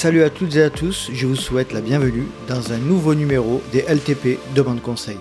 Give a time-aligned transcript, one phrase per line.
[0.00, 3.60] Salut à toutes et à tous, je vous souhaite la bienvenue dans un nouveau numéro
[3.72, 5.18] des LTP Demande Conseil.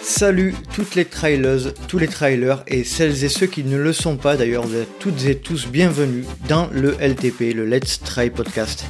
[0.00, 4.16] Salut toutes les trailers, tous les trailers et celles et ceux qui ne le sont
[4.16, 8.84] pas d'ailleurs, vous êtes toutes et tous bienvenus dans le LTP, le Let's Try Podcast.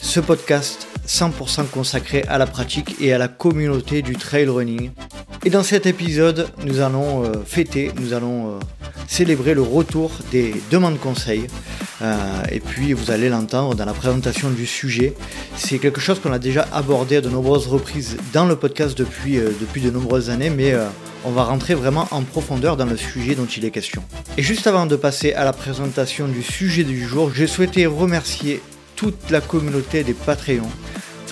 [0.00, 4.90] Ce podcast 100% consacré à la pratique et à la communauté du trail running.
[5.44, 8.58] Et dans cet épisode, nous allons euh, fêter, nous allons euh,
[9.06, 11.46] célébrer le retour des demandes conseils.
[12.02, 15.14] Euh, et puis vous allez l'entendre dans la présentation du sujet.
[15.56, 19.36] C'est quelque chose qu'on a déjà abordé à de nombreuses reprises dans le podcast depuis,
[19.60, 20.74] depuis de nombreuses années, mais
[21.24, 24.02] on va rentrer vraiment en profondeur dans le sujet dont il est question.
[24.36, 28.60] Et juste avant de passer à la présentation du sujet du jour, je souhaitais remercier
[28.96, 30.70] toute la communauté des Patreons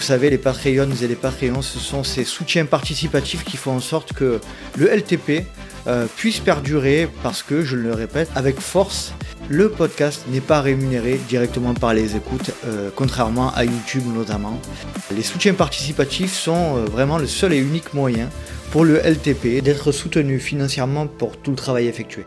[0.01, 3.81] vous savez, les Patreons et les Patreons, ce sont ces soutiens participatifs qui font en
[3.81, 4.41] sorte que
[4.79, 5.45] le LTP
[5.87, 9.15] euh, puisse perdurer parce que, je le répète, avec force,
[9.49, 14.61] le podcast n'est pas rémunéré directement par les écoutes, euh, contrairement à YouTube notamment.
[15.15, 18.29] Les soutiens participatifs sont euh, vraiment le seul et unique moyen
[18.73, 22.27] pour le LTP d'être soutenu financièrement pour tout le travail effectué.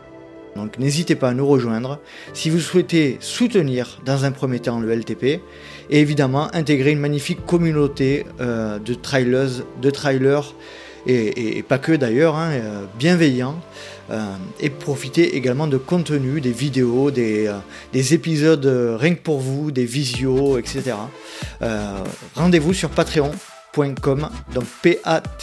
[0.56, 2.00] Donc n'hésitez pas à nous rejoindre
[2.32, 7.44] si vous souhaitez soutenir dans un premier temps le LTP et évidemment intégrer une magnifique
[7.44, 10.54] communauté de trailers, de trailers
[11.06, 13.60] et, pas que d'ailleurs, hein, euh, bienveillants
[14.10, 17.52] euh, et profiter également de contenu, des vidéos, des,
[17.92, 18.66] des, épisodes
[18.98, 20.94] rien que pour vous, des visios, etc.
[22.34, 23.32] Rendez-vous sur Patreon
[23.76, 25.36] donc p-a-t-r-e-o-n.com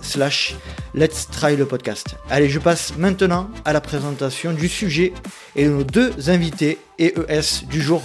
[0.00, 0.54] slash
[0.94, 2.16] let's try le podcast.
[2.30, 5.12] Allez, je passe maintenant à la présentation du sujet
[5.54, 8.02] et de nos deux invités EES du jour.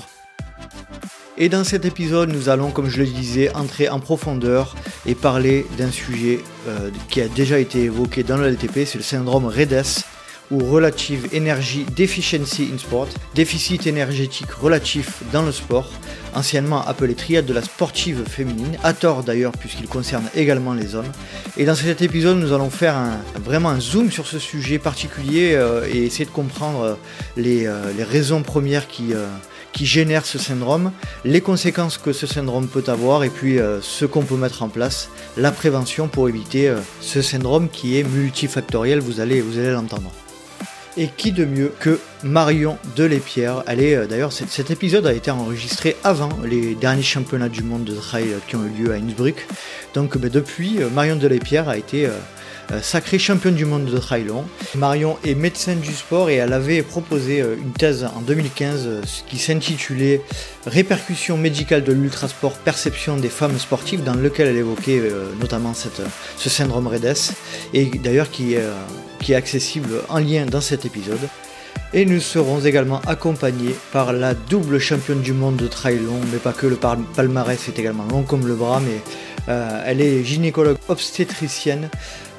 [1.38, 4.76] Et dans cet épisode, nous allons, comme je le disais, entrer en profondeur
[5.08, 9.04] et parler d'un sujet euh, qui a déjà été évoqué dans le LTP, c'est le
[9.04, 10.04] syndrome REDES,
[10.52, 15.92] ou Relative Energy Deficiency in Sport, déficit énergétique relatif dans le sport,
[16.34, 21.12] anciennement appelé triade de la sportive féminine, à tort d'ailleurs puisqu'il concerne également les hommes.
[21.58, 22.96] Et dans cet épisode, nous allons faire
[23.44, 26.98] vraiment un zoom sur ce sujet particulier euh, et essayer de comprendre
[27.38, 29.14] euh, les, raisons premières qui,
[29.78, 30.92] qui génèrent ce syndrome,
[31.24, 35.10] les conséquences que ce syndrome peut avoir et puis ce qu'on peut mettre en place,
[35.38, 40.12] la prévention pour éviter ce syndrome qui est multifactoriel, vous allez, vous allez l'entendre.
[41.00, 45.96] Et qui de mieux que Marion Delépierre Elle euh, d'ailleurs cet, épisode a été enregistré
[46.04, 49.46] avant les derniers championnats du monde de trail qui ont eu lieu à Innsbruck.
[49.94, 52.20] Donc ben, depuis, euh, Marion Delépierre a été euh, euh,
[52.82, 54.28] sacrée championne du monde de trail.
[54.76, 59.02] Marion est médecin du sport et elle avait proposé euh, une thèse en 2015 euh,
[59.28, 60.22] qui s'intitulait
[60.66, 65.02] Répercussions médicales de l'ultrasport, perception des femmes sportives, dans lequel elle évoquait
[65.40, 66.02] notamment cette,
[66.36, 67.32] ce syndrome REDES
[67.74, 68.56] et d'ailleurs qui,
[69.22, 71.30] qui est accessible en lien dans cet épisode.
[71.94, 76.00] Et nous serons également accompagnés par la double championne du monde de trail
[76.32, 79.02] mais pas que le palmarès est également long comme le bras, mais
[79.50, 81.90] euh, elle est gynécologue obstétricienne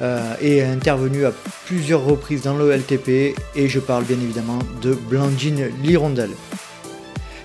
[0.02, 1.32] euh, et est intervenue à
[1.66, 6.30] plusieurs reprises dans le LTP et je parle bien évidemment de Blandine Lirondelle.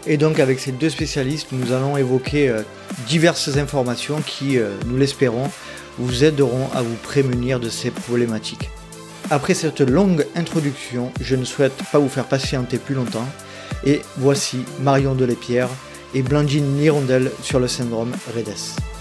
[0.05, 2.61] Et donc avec ces deux spécialistes, nous allons évoquer euh,
[3.07, 5.49] diverses informations qui, nous l'espérons,
[5.97, 8.69] vous aideront à vous prémunir de ces problématiques.
[9.29, 13.27] Après cette longue introduction, je ne souhaite pas vous faire patienter plus longtemps
[13.85, 15.69] et voici Marion Delépierre
[16.13, 18.92] et Blandine Lirondelle sur le syndrome REDES.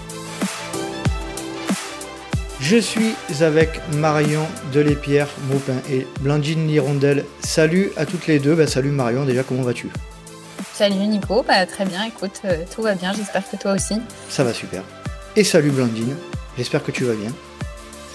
[2.63, 7.25] Je suis avec Marion Delépierre Maupin et Blandine Lirondelle.
[7.41, 8.55] Salut à toutes les deux.
[8.55, 9.89] Bah, salut Marion, déjà comment vas-tu?
[10.71, 13.95] Salut Nico, bah, très bien, écoute, euh, tout va bien, j'espère que toi aussi.
[14.29, 14.81] Ça va super.
[15.35, 16.15] Et salut Blandine,
[16.57, 17.31] j'espère que tu vas bien.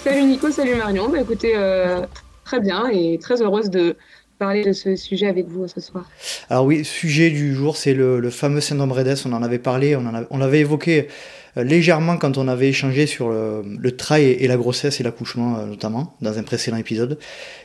[0.03, 2.01] Salut Nico, salut Marion, bah, écoutez, euh,
[2.47, 3.97] très bien et très heureuse de
[4.39, 6.05] parler de ce sujet avec vous ce soir.
[6.49, 10.39] Alors oui, sujet du jour, c'est le, fameux syndrome REDES, on en avait parlé, on,
[10.39, 11.09] l'avait évoqué
[11.57, 15.67] euh, légèrement quand on avait échangé sur le, le et la grossesse et l'accouchement euh,
[15.67, 17.19] notamment dans un précédent épisode.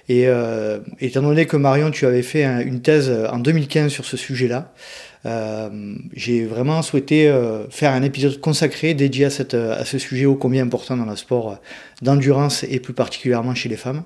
[0.09, 4.17] Et euh, étant donné que Marion, tu avais fait une thèse en 2015 sur ce
[4.17, 9.97] sujet-là, euh, j'ai vraiment souhaité euh, faire un épisode consacré dédié à, cette, à ce
[9.97, 11.59] sujet ô combien important dans le sport
[12.01, 14.03] d'endurance et plus particulièrement chez les femmes.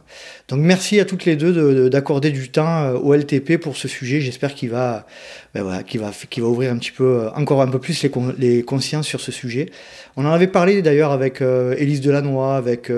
[0.48, 4.22] Donc merci à toutes les deux d'accorder du temps euh, au LTP pour ce sujet.
[4.22, 5.08] J'espère qu'il va,
[5.56, 9.08] ben va, qu'il va ouvrir un petit peu, encore un peu plus les, les consciences
[9.08, 9.72] sur ce sujet.
[10.18, 12.92] On en avait parlé d'ailleurs avec euh, Élise Delannoy, avec,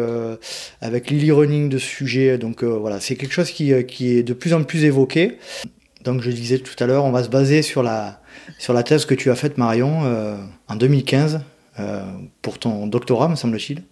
[0.82, 2.38] avec Lily Running de ce sujet.
[2.38, 5.38] Donc voilà, c'est quelque chose qui, qui est de plus en plus évoqué.
[6.10, 8.20] Donc je disais tout à l'heure, on va se baser sur la,
[8.58, 11.42] sur la thèse que tu as faite, Marion, euh, en 2015,
[11.78, 12.02] euh,
[12.42, 13.84] pour ton doctorat, me semble-t-il.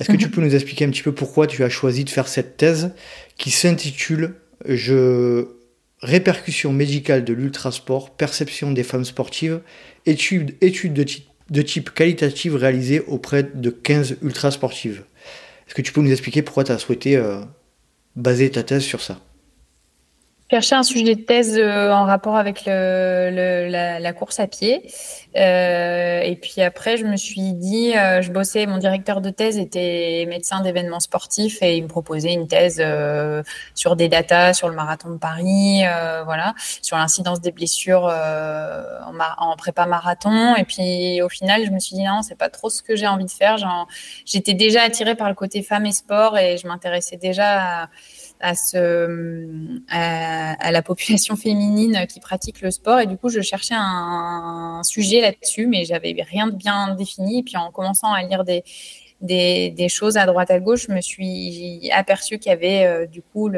[0.00, 0.30] Est-ce que tu mhm.
[0.30, 2.94] peux nous expliquer un petit peu pourquoi tu as choisi de faire cette thèse
[3.36, 5.48] qui s'intitule Je
[6.00, 9.60] répercussions médicales de l'ultrasport, perception des femmes sportives,
[10.06, 15.02] études, études de, type, de type qualitative réalisées auprès de 15 ultrasportives.
[15.66, 17.42] Est-ce que tu peux nous expliquer pourquoi tu as souhaité euh,
[18.16, 19.20] baser ta thèse sur ça?
[20.50, 24.90] Chercher un sujet de thèse euh, en rapport avec le, la, course à pied.
[25.36, 29.58] Euh, et puis après, je me suis dit, euh, je bossais, mon directeur de thèse
[29.58, 32.82] était médecin d'événements sportifs et il me proposait une thèse
[33.74, 35.82] sur des datas, sur le marathon de Paris,
[36.24, 40.56] voilà, sur l'incidence des blessures en, en, prépa marathon.
[40.56, 43.06] Et puis au final, je me suis dit, non, c'est pas trop ce que j'ai
[43.06, 43.56] envie de faire.
[44.24, 47.88] J'étais déjà attirée par le côté femme et sport et je m'intéressais déjà à
[48.40, 49.48] à, ce,
[49.88, 53.00] à, la population féminine qui pratique le sport.
[53.00, 57.40] Et du coup, je cherchais un, sujet là-dessus, mais j'avais rien de bien défini.
[57.40, 58.62] Et puis en commençant à lire des,
[59.20, 63.06] des, des, choses à droite à gauche, je me suis aperçu qu'il y avait euh,
[63.06, 63.50] du coup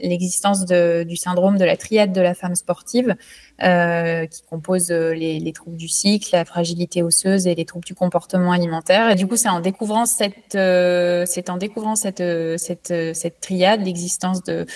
[0.00, 3.16] l'existence du syndrome de la triade de la femme sportive,
[3.62, 7.84] euh, qui compose euh, les, les, troubles du cycle, la fragilité osseuse et les troubles
[7.84, 9.10] du comportement alimentaire.
[9.10, 12.22] Et du coup, c'est en découvrant cette, euh, c'est en découvrant cette,
[12.58, 14.66] cette, cette triade, l'existence de,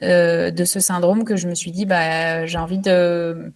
[0.00, 3.52] de ce syndrome, que je me suis dit, bah, j'ai envie de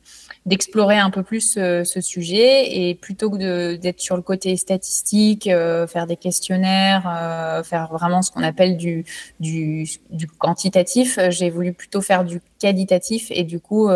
[0.48, 5.46] d'explorer un peu plus euh, ce sujet et plutôt que d'être sur le côté statistique,
[5.46, 9.04] euh, faire des questionnaires, euh, faire vraiment ce qu'on appelle du,
[9.40, 13.88] du, du quantitatif, j'ai voulu plutôt faire du qualitatif et du coup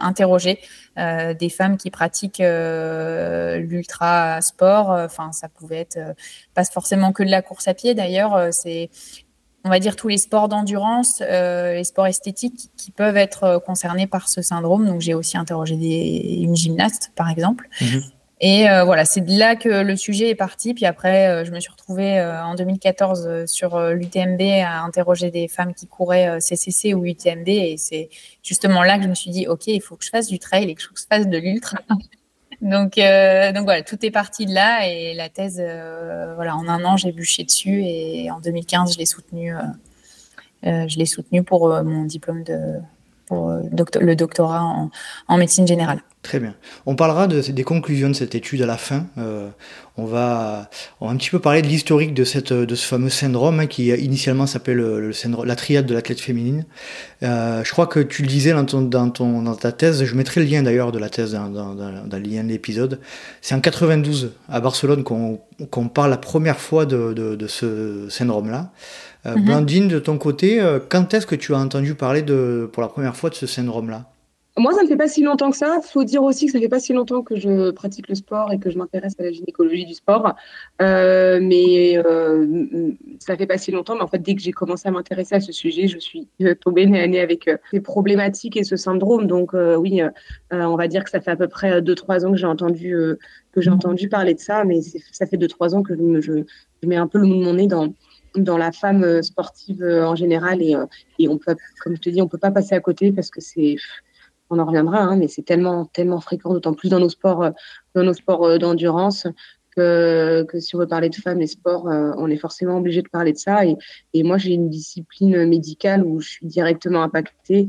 [0.00, 0.58] interroger
[0.96, 4.88] des femmes qui pratiquent l'ultra sport.
[4.90, 5.98] Enfin, ça pouvait être
[6.54, 8.48] pas forcément que de la course à pied d'ailleurs.
[8.52, 8.88] c'est
[9.64, 13.58] on va dire tous les sports d'endurance, euh, les sports esthétiques qui peuvent être euh,
[13.58, 14.86] concernés par ce syndrome.
[14.86, 17.68] Donc j'ai aussi interrogé des, une gymnaste, par exemple.
[17.80, 18.02] Mhm.
[18.44, 20.74] Et euh, voilà, c'est de là que le sujet est parti.
[20.74, 25.86] Puis après, je me suis retrouvée en 2014 sur l'UTMB à interroger des femmes qui
[25.86, 27.46] couraient CCC ou UTMB.
[27.46, 28.08] Et c'est
[28.42, 30.68] justement là que je me suis dit, OK, il faut que je fasse du trail
[30.68, 31.78] et que je fasse de l'ultra.
[32.62, 36.68] Donc, euh, donc voilà, tout est parti de là et la thèse, euh, voilà, en
[36.68, 41.42] un an, j'ai bûché dessus et en 2015, je l'ai soutenue, euh, je l'ai soutenue
[41.42, 42.76] pour mon diplôme de,
[43.32, 43.50] pour
[44.00, 44.90] le doctorat
[45.28, 46.02] en, médecine générale.
[46.20, 46.54] Très bien.
[46.86, 49.06] On parlera de, des conclusions de cette étude à la fin.
[49.18, 49.48] Euh,
[49.96, 50.68] on, va,
[51.00, 55.10] on un petit peu parler de l'historique de, ce fameux syndrome hein, qui initialement s'appelle
[55.44, 56.66] la triade de l'athlète féminine.
[57.22, 60.46] Euh, je crois que tu le disais dans, ton, dans, ta thèse, je mettrai le
[60.46, 63.00] lien d'ailleurs de la thèse dans, dans, le lien de l'épisode.
[63.40, 68.70] C'est en 92 à Barcelone qu'on parle la première fois de ce syndrome-là.
[69.24, 69.44] Euh, mm-hmm.
[69.44, 72.88] Blandine, de ton côté, euh, quand est-ce que tu as entendu parler de, pour la
[72.88, 74.12] première fois de ce syndrome-là?
[74.58, 75.78] Moi, ça ne fait pas si longtemps que ça.
[75.82, 78.14] Il faut dire aussi que ça ne fait pas si longtemps que je pratique le
[78.14, 80.34] sport et que je m'intéresse à la gynécologie du sport.
[80.82, 83.94] Euh, mais euh, ça ne fait pas si longtemps.
[83.94, 86.28] Mais en fait, dès que j'ai commencé à m'intéresser à ce sujet, je suis
[86.60, 89.26] tombée nez à nez avec ces problématiques et ce syndrome.
[89.26, 90.02] Donc euh, oui,
[90.50, 92.94] on va dire que ça fait à peu près 2-3 ans que j'ai entendu,
[93.52, 94.64] que j'ai entendu parler de ça.
[94.64, 94.80] Mais
[95.12, 96.32] ça fait 2-3 ans que je, je,
[96.82, 97.94] je, mets un peu le bout de mon nez dans
[98.36, 100.74] dans la femme sportive en général et,
[101.18, 103.40] et on peut, comme je te dis, on peut pas passer à côté parce que
[103.40, 103.76] c'est
[104.52, 107.50] on en reviendra, hein, mais c'est tellement, tellement fréquent, d'autant plus dans nos sports, euh,
[107.94, 109.26] dans nos sports euh, d'endurance,
[109.74, 113.00] que, que, si on veut parler de femmes et sport, euh, on est forcément obligé
[113.00, 113.64] de parler de ça.
[113.64, 113.76] Et,
[114.12, 117.68] et moi, j'ai une discipline médicale où je suis directement impactée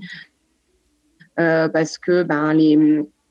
[1.36, 2.78] parce que ben, les,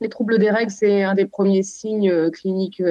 [0.00, 2.82] les, troubles des règles, c'est un des premiers signes cliniques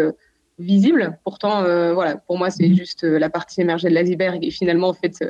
[0.59, 1.17] visibles.
[1.23, 4.43] Pourtant, voilà, pour moi, c'est juste la partie émergée de l'iceberg.
[4.43, 5.23] Et finalement, en fait,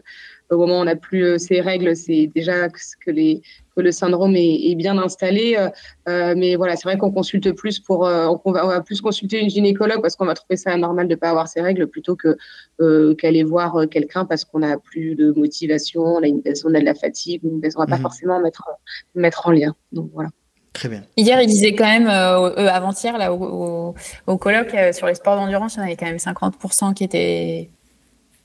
[0.49, 3.41] au moment où on n'a plus ces règles, c'est déjà que les
[3.75, 5.55] que le syndrome est, bien installé.
[5.57, 5.69] Euh,
[6.09, 9.49] euh, mais voilà, c'est vrai qu'on consulte plus pour, euh, on va, plus consulter une
[9.49, 12.37] gynécologue parce qu'on va trouver ça normal de ne pas avoir ses règles plutôt que
[13.13, 16.79] qu'aller voir quelqu'un parce qu'on n'a plus de motivation, on a une baisse, on a
[16.79, 18.01] de la fatigue, on va pas mhm.
[18.01, 18.63] forcément mettre
[19.15, 19.75] mettre en lien.
[19.91, 20.29] Donc voilà.
[20.73, 21.03] Très bien.
[21.17, 23.93] Hier, il disait quand même, avant-hier, là, au,
[24.27, 27.69] au, colloque, sur les sports d'endurance, il y en avait quand même 50% qui étaient,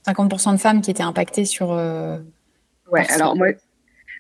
[0.06, 1.70] 50% de femmes qui étaient impactées sur.
[1.70, 3.48] ouais, alors moi,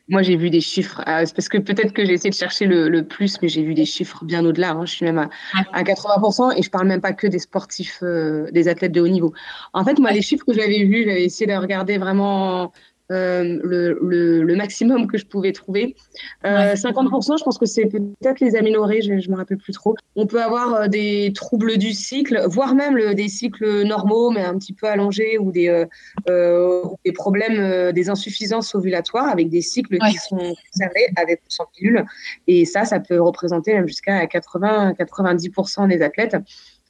[0.08, 3.02] moi, j'ai vu des chiffres, euh, parce que peut-être que j'ai essayé de chercher le,
[3.02, 4.70] plus, mais j'ai vu des chiffres bien au-delà.
[4.70, 4.86] Hein.
[4.86, 5.28] Je suis même
[5.72, 9.08] à, 80% et je parle même pas que des sportifs, euh, des athlètes de haut
[9.08, 9.32] niveau.
[9.72, 12.72] En fait, moi, les chiffres que j'avais vus, j'avais essayé de regarder vraiment
[13.12, 15.94] euh, le, le, le, maximum que je pouvais trouver.
[16.44, 19.94] Euh, 50%, je pense que c'est peut-être les améliorés, je ne me rappelle plus trop.
[20.16, 24.42] On peut avoir euh, des troubles du cycle, voire même le, des cycles normaux, mais
[24.42, 25.86] un petit peu allongés, ou des, euh,
[26.28, 31.50] euh des problèmes, euh, des insuffisances ovulatoires avec des cycles qui sont conservés avec ou
[31.50, 32.04] sans pilule.
[32.48, 36.36] Et ça, ça peut représenter même jusqu'à 80-90% des athlètes.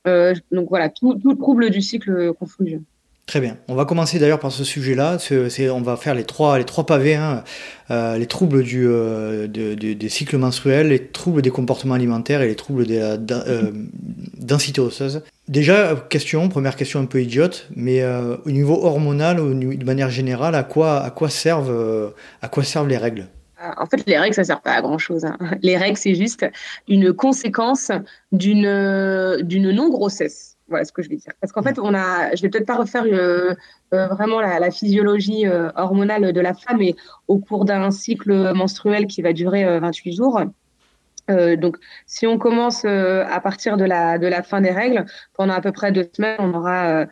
[0.07, 2.81] donc voilà, tout, tout trouble du cycle confondu.
[3.27, 3.57] Très bien.
[3.67, 5.19] On va commencer d'ailleurs par ce sujet-là.
[5.73, 7.43] on va faire les trois, les trois pavés hein.
[7.91, 12.55] euh, les troubles du, euh, des cycles menstruels, les troubles des comportements alimentaires et les
[12.55, 13.73] troubles de la euh,
[14.39, 15.23] densité osseuse.
[15.49, 18.05] Déjà, question, première question un peu idiote, mais
[18.45, 22.97] au niveau hormonal, de manière générale, à quoi, à quoi, servent, à quoi servent les
[22.97, 23.27] règles?
[23.77, 25.25] En fait, les règles, ça ne sert pas à grand-chose.
[25.25, 25.37] Hein.
[25.63, 26.47] Les règles, c'est juste
[26.89, 27.91] une conséquence
[28.31, 28.63] d'une
[29.73, 30.56] non-grossesse.
[30.69, 31.33] Voilà ce que je vais dire.
[31.41, 33.55] Parce qu'en fait, on a, je vais peut-être pas refaire euh,
[33.95, 36.97] euh, vraiment la, physiologie euh, hormonale de la femme, mais
[37.29, 40.41] au cours d'un cycle menstruel qui va durer 28 jours.
[41.29, 45.05] Donc, si on commence à partir de la, de la fin des règles,
[45.35, 47.07] pendant à peu près deux semaines, on aura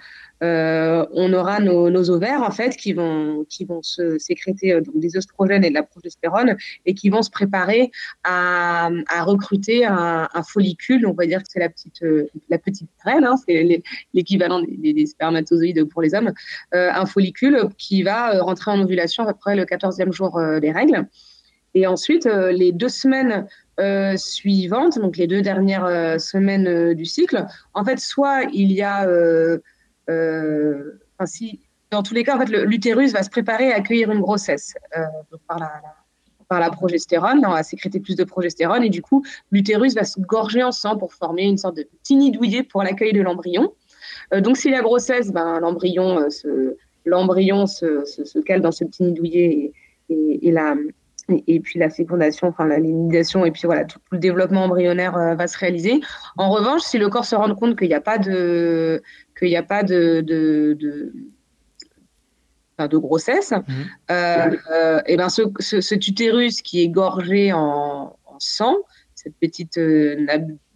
[0.45, 4.99] euh, on aura nos, ovaires en fait qui vont qui vont se sécréter euh, donc
[4.99, 7.91] des oestrogènes et de la progestérone et qui vont se préparer
[8.25, 8.91] à,
[9.23, 11.07] recruter un, follicule.
[11.07, 15.07] On va dire que c'est la petite euh, la petite graine, hein, c'est l'équivalent des,
[15.07, 16.33] spermatozoïdes pour les hommes,
[16.73, 21.07] un follicule qui va rentrer en ovulation après le 14e jour des règles.
[21.75, 23.47] Et ensuite, les deux semaines
[24.17, 29.07] suivantes, donc les deux dernières semaines du cycle, en fait, soit il y a
[30.11, 34.21] euh, si, dans tous les cas, en fait, l'utérus va se préparer à accueillir une
[34.21, 35.03] grossesse euh,
[35.49, 35.73] par la,
[36.49, 40.21] par la progestérone, on va sécréter plus de progestérone et du coup, l'utérus va se
[40.21, 43.73] gorger en sang pour former une sorte de petit nid douillet pour l'accueil de l'embryon.
[44.33, 46.77] Euh, donc, si la grossesse, ben, l'embryon se,
[47.07, 49.73] l'embryon se, se, cale dans ce petit nid douillet
[50.11, 50.75] et, et, la,
[51.29, 55.57] et, puis la fécondation, enfin la et puis voilà, tout, le développement embryonnaire va se
[55.59, 56.01] réaliser.
[56.37, 59.03] En revanche, si le corps se rend compte qu'il n'y a pas de
[59.39, 61.13] qu'il n'y a pas de, de, de,
[62.79, 63.73] de grossesse, mmh.
[64.11, 68.77] euh, euh, et ben ce, cet utérus qui est gorgé en, sang,
[69.15, 70.27] cette petite euh,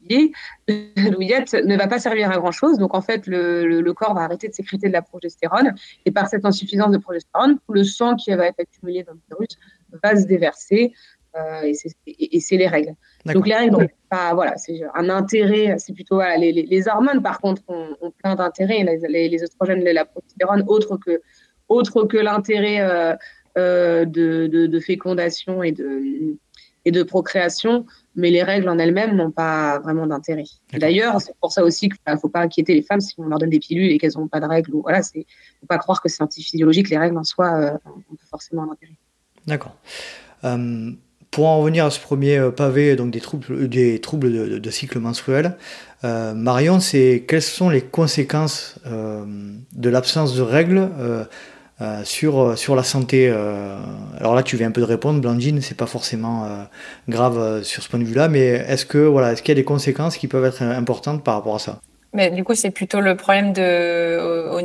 [0.09, 2.79] douillette, ne va pas servir à grand chose.
[2.79, 5.75] Donc en fait, le, le, corps va arrêter de sécréter de la progestérone,
[6.05, 9.59] et par cette insuffisance de progestérone, le sang qui va être accumulé dans l'utérus
[10.03, 10.93] va se déverser.
[11.37, 11.73] Euh,
[12.07, 12.95] et c'est les règles.
[13.27, 17.63] Donc les règles, pas, voilà, c'est un intérêt, c'est plutôt les, les, hormones par contre
[17.69, 21.21] ont, plein d'intérêts, les, les, oestrogènes, la progestérone, autre que,
[21.69, 23.15] autre que l'intérêt euh,
[23.59, 26.37] euh, de, de, fécondation et de,
[26.87, 30.45] et de procréation, mais les règles en elles-mêmes n'ont pas vraiment d'intérêt.
[30.73, 33.39] D'ailleurs, c'est pour ça aussi qu'il ne faut pas inquiéter les femmes si on leur
[33.39, 34.75] donne des pilules et qu'elles n'ont pas de règles.
[34.75, 35.27] Ou, voilà, c'est
[35.61, 38.97] faut pas croire que c'est antiphysiologique, les règles en soi ont forcément un intérêt.
[39.49, 39.75] D'accord.
[41.31, 44.71] Pour en revenir à ce premier euh, pavé donc des troubles, euh, des troubles de,
[44.71, 45.57] cycle menstruel,
[46.05, 50.89] euh, Marion, c'est quelles sont les conséquences de l'absence de règles
[52.05, 53.29] sur, sur la santé
[54.19, 56.49] Alors là, tu viens un peu de répondre, Blandine, c'est pas forcément
[57.09, 59.65] grave sur ce point de vue-là, mais est-ce que voilà, est-ce qu'il y a des
[59.65, 61.81] conséquences qui peuvent être importantes par rapport à ça?
[62.31, 63.51] Du coup, c'est plutôt le problème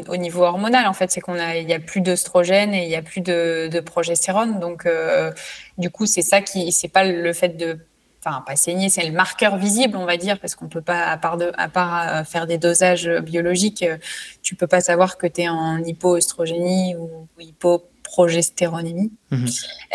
[0.08, 2.90] au, niveau hormonal, en fait, c'est qu'on a, il y a plus d'œstrogène et il
[2.90, 4.60] y a plus de, progestérone.
[4.60, 5.32] Donc, euh,
[5.78, 7.80] du coup, c'est ça qui, c'est pas le fait de,
[8.26, 11.18] enfin, pas saigner, c'est le marqueur visible, on va dire, parce qu'on peut pas, à
[11.18, 13.98] part euh, faire des dosages biologiques, euh,
[14.42, 17.84] tu peux pas savoir que tu es en hypoœstrogénie ou hypo
[18.14, 19.12] progestéronémie.
[19.32, 19.48] Mhm.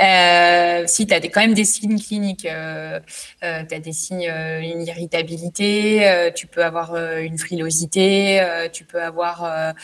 [0.03, 2.99] Euh, si tu as des, quand même des signes cliniques, euh,
[3.45, 9.01] euh tu as des signes, euh, une irritabilité, tu peux avoir une frilosité, tu peux
[9.01, 9.75] avoir,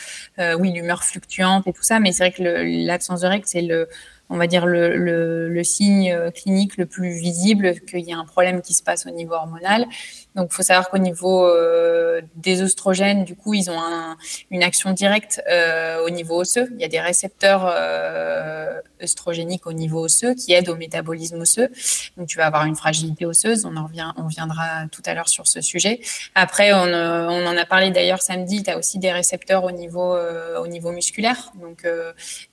[0.59, 2.43] oui, l'humeur fluctuante et tout ça, mais c'est vrai que
[2.85, 3.87] l'absence de règles, c'est le,
[4.29, 8.25] on va dire le, le, le, signe clinique le plus visible qu'il y a un
[8.25, 9.85] problème qui se passe au niveau hormonal.
[10.35, 14.17] Donc, faut savoir qu'au niveau euh, des oestrogènes, du coup, ils ont un,
[14.51, 16.67] une action directe euh, au niveau osseux.
[16.73, 18.81] Il y a des récepteurs euh,
[19.65, 21.69] au niveau osseux qui aident au métabolisme osseux.
[22.17, 23.65] Donc, tu vas avoir une fragilité osseuse.
[23.65, 26.01] On en revient, on viendra tout à l'heure sur ce sujet.
[26.33, 28.63] Après, on, euh, en a parlé d'ailleurs samedi.
[28.63, 30.17] Tu as aussi des récepteurs au niveau,
[30.59, 31.51] au niveau musculaire.
[31.61, 31.85] Donc,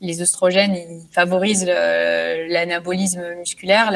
[0.01, 3.91] les oestrogènes, ils favorisent l'anabolisme musculaire,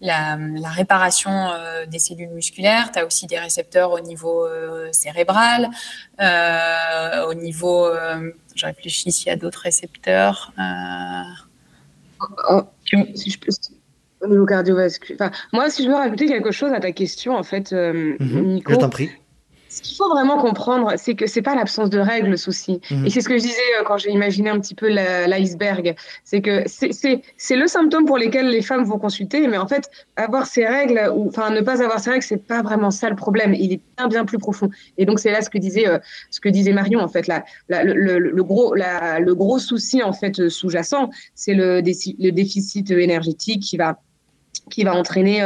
[0.00, 0.38] la,
[0.70, 1.50] réparation
[1.88, 2.90] des cellules musculaires.
[2.92, 5.70] Tu aussi des récepteurs au niveau euh, cérébral,
[6.20, 10.52] euh, au niveau, euh, je réfléchis s'il y a d'autres récepteurs.
[12.50, 12.62] Oh,
[13.14, 13.48] si je peux,
[14.20, 15.30] au niveau cardiovasculaire.
[15.54, 18.18] moi, si je veux rajouter quelque chose à ta question, en fait, mhm.
[18.18, 18.72] Nico.
[18.72, 19.10] Je t'en prie
[19.76, 22.80] ce qu'il faut vraiment comprendre, c'est que c'est pas l'absence de règles le souci.
[22.90, 23.04] Mhm.
[23.04, 25.94] Et c'est ce que je disais euh, quand j'ai imaginé un petit peu l'iceberg.
[26.24, 30.46] C'est que c'est le symptôme pour lesquels les femmes vont consulter, mais en fait, avoir
[30.46, 33.52] ces règles ou enfin ne pas avoir ces règles, c'est pas vraiment ça le problème.
[33.52, 34.70] Il est bien bien plus profond.
[34.96, 35.98] Et donc c'est là ce que disait euh,
[36.30, 37.28] ce que disait Marion en fait.
[37.68, 43.98] le, gros le gros souci en fait sous-jacent, c'est le, le déficit énergétique qui va
[44.70, 45.42] qui va entraîner,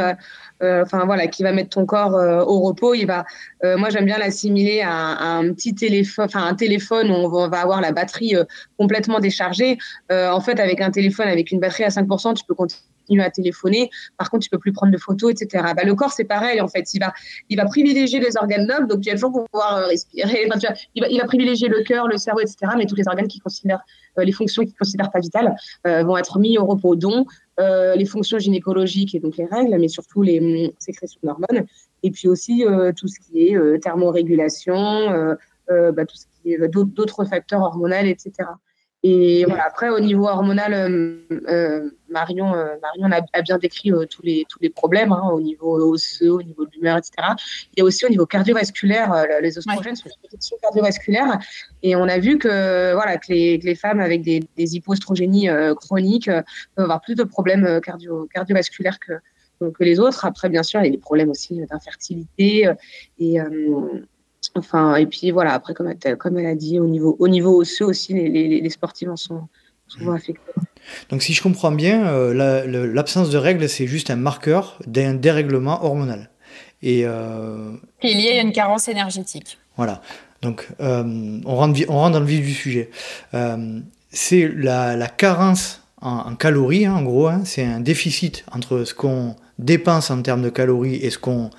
[0.61, 2.13] enfin voilà, qui va mettre ton corps
[2.47, 2.93] au repos.
[2.93, 3.25] Il va,
[3.63, 7.81] moi j'aime bien l'assimiler à, un petit téléphone, enfin un téléphone où on va, avoir
[7.81, 8.35] la batterie
[8.77, 9.77] complètement déchargée.
[10.09, 12.81] en fait, avec un téléphone avec une batterie à 5%, tu peux continuer
[13.19, 13.89] à téléphoner.
[14.17, 15.63] Par contre, tu peux plus prendre de photos, etc.
[15.75, 16.93] Bah, le corps, c'est pareil, en fait.
[16.93, 17.13] Il va,
[17.49, 20.47] il va privilégier les organes nobles, donc tu vas toujours pouvoir euh, respirer.
[20.95, 22.73] il, va, il privilégier le cœur, le cerveau, etc.
[22.77, 23.83] Mais tous les organes qui considèrent,
[24.17, 25.55] euh, les fonctions qu'il considère pas vitales
[25.87, 26.95] euh, vont être mis au repos,
[27.61, 31.65] dont les fonctions gynécologiques et donc les règles, mais surtout les hum, sécrétions d'hormones.
[32.03, 32.63] Et puis aussi
[32.97, 35.35] tout ce qui est thermorégulation,
[35.67, 38.31] bah, tout ce qui est d'autres facteurs hormonaux, etc.
[39.03, 41.17] Et voilà, après, au niveau hormonal, euh,
[41.49, 45.75] euh, Marion, euh, Marion a, bien décrit tous, les, tous les problèmes, hein, au niveau
[45.91, 47.13] osseux, au niveau de l'humeur, etc.
[47.75, 51.39] Il y a aussi au niveau cardiovasculaire, les oestrogènes sont une protection cardiovasculaire.
[51.81, 55.49] Et on a vu que, voilà, que, les, que les femmes avec des, des hypoestrogénies
[55.77, 56.29] chroniques
[56.75, 59.13] peuvent avoir plus de problèmes cardio, cardiovasculaires que,
[59.71, 60.25] que les autres.
[60.25, 62.69] Après, bien sûr, il y a des problèmes aussi d'infertilité
[63.17, 63.39] et
[64.55, 67.61] Enfin, et puis voilà, après, comme elle, comme elle a dit, au niveau, au niveau
[67.61, 69.47] osseux aussi, les, les, les sportifs en sont
[69.87, 70.51] souvent affectés.
[71.09, 75.83] Donc, si je comprends bien, euh, l'absence de règles, c'est juste un marqueur d'un dérèglement
[75.85, 76.29] hormonal.
[76.81, 77.73] Et, euh...
[78.01, 79.57] il y a une carence énergétique.
[79.77, 80.01] Voilà.
[80.41, 82.89] Donc, euh, on, rentre, on rentre dans le vif du sujet.
[83.33, 83.79] Euh,
[84.09, 87.27] c'est la, la, carence en, calories, hein, en gros.
[87.27, 91.51] Hein, c'est un déficit entre ce qu'on dépense en termes de calories et ce qu'on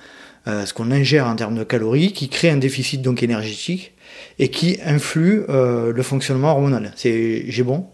[0.47, 3.93] euh, ce qu'on ingère en termes de calories, qui crée un déficit donc énergétique
[4.39, 6.91] et qui influe euh, le fonctionnement hormonal.
[6.95, 7.87] C'est j'ai bon?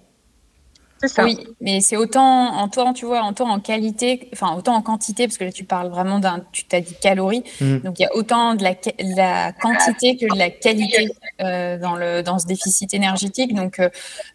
[1.06, 1.24] Ça.
[1.24, 5.28] Oui, mais c'est autant en temps, tu vois, autant en qualité, enfin autant en quantité,
[5.28, 7.78] parce que là tu parles vraiment d'un, tu t'as dit calories, mmh.
[7.78, 8.76] donc il y a autant de la,
[9.16, 11.08] la, quantité que de la qualité
[11.40, 13.56] euh, dans le dans ce déficit énergétique.
[13.56, 13.80] Donc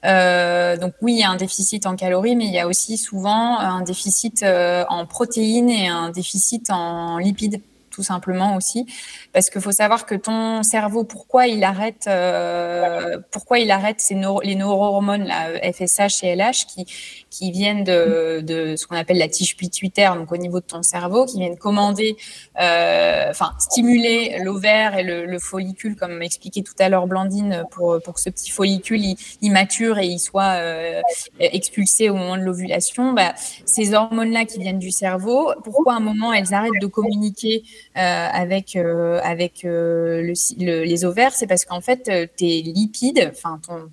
[0.07, 2.97] euh, donc oui, il y a un déficit en calories, mais il y a aussi
[2.97, 7.61] souvent un déficit en protéines et un déficit en lipides
[7.95, 8.87] tout simplement aussi,
[9.33, 14.15] parce qu'il faut savoir que ton cerveau, pourquoi il arrête, euh, pourquoi il arrête ces
[14.43, 16.87] les neurohormones, la FSH et LH, qui,
[17.31, 20.83] qui viennent de, de ce qu'on appelle la tige pituitaire, donc au niveau de ton
[20.83, 22.17] cerveau, qui viennent commander,
[22.61, 28.15] euh, enfin stimuler l'ovaire et le, follicule, comme expliqué tout à l'heure Blandine, pour, pour
[28.15, 29.03] que ce petit follicule
[29.41, 31.01] il, mature et il soit euh,
[31.39, 33.13] expulsé au moment de l'ovulation.
[33.13, 37.65] Bah, ces hormones-là qui viennent du cerveau, pourquoi à un moment elles arrêtent de communiquer
[37.95, 40.21] avec euh, avec euh,
[40.59, 43.89] le, les ovaires, c'est parce qu'en fait tes lipides, enfin ton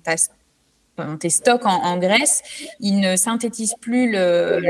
[1.18, 2.42] tes stocks en, graisse,
[2.78, 4.60] ils ne synthétisent plus le,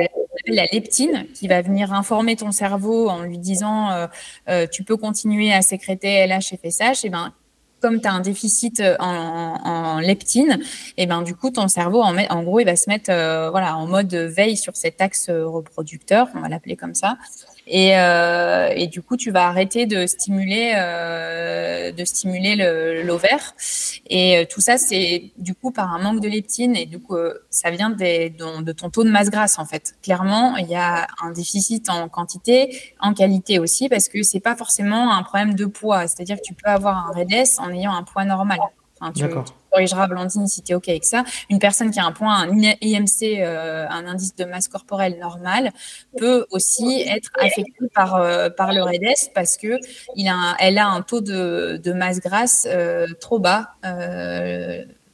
[0.47, 4.09] la leptine qui va venir informer ton cerveau en lui disant
[4.71, 7.05] tu peux continuer à sécréter LH et FSH.
[7.05, 7.33] Et ben
[7.81, 10.61] comme tu as un déficit en, leptine,
[10.97, 13.11] et ben du coup ton cerveau en, en gros il va se mettre
[13.51, 17.19] voilà en mode veille sur cet axe reproducteur, on va l'appeler comme ça.
[17.67, 22.57] Et, euh, et, du coup, tu vas arrêter de stimuler, euh, de stimuler
[23.05, 23.55] l'ovaire.
[24.09, 26.77] Et euh, tout ça, c'est du coup par un manque de leptine.
[26.77, 29.95] Et du coup, euh, ça vient des, de, ton taux de masse grasse, en fait.
[30.03, 34.57] Clairement, il y a un déficit en quantité, en qualité aussi, parce que c'est pas
[34.57, 36.09] forcément un problème de poids.
[36.09, 38.59] C'est-à-dire que tu peux avoir un REDS en ayant un poids normal.
[39.15, 39.25] Tu,
[39.73, 41.25] corrigeras Blandine si tu es OK avec ça.
[41.51, 45.73] Une personne qui a un point, un IMC, euh, un indice de masse corporelle normal,
[46.17, 49.79] peut aussi être affectée par, euh, par le REDES parce que
[50.17, 53.71] il a elle a un taux de, de masse grasse euh, trop bas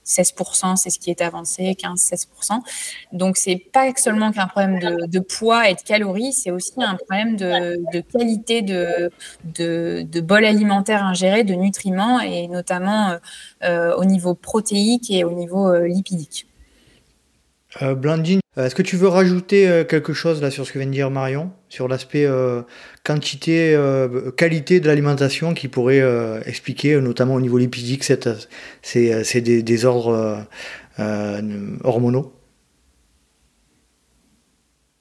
[0.09, 2.61] 16%, c'est ce qui est avancé, 15-16%.
[3.12, 7.37] Donc, c'est pas seulement qu'un problème de, poids et de calories, c'est aussi un problème
[7.37, 13.18] de, qualité de, bol alimentaire ingéré, de nutriments, et notamment euh,
[13.64, 16.47] euh, au niveau protéique et au niveau euh, lipidique.
[18.59, 21.51] Est-ce que tu veux rajouter quelque chose là sur ce que vient de dire Marion,
[21.68, 22.27] sur l'aspect
[23.09, 28.29] quantité, euh, qualité de l'alimentation qui pourrait euh, expliquer, notamment au niveau lipidique, cette,
[28.83, 30.47] ces, ces désordres
[30.99, 32.35] euh, hormonaux?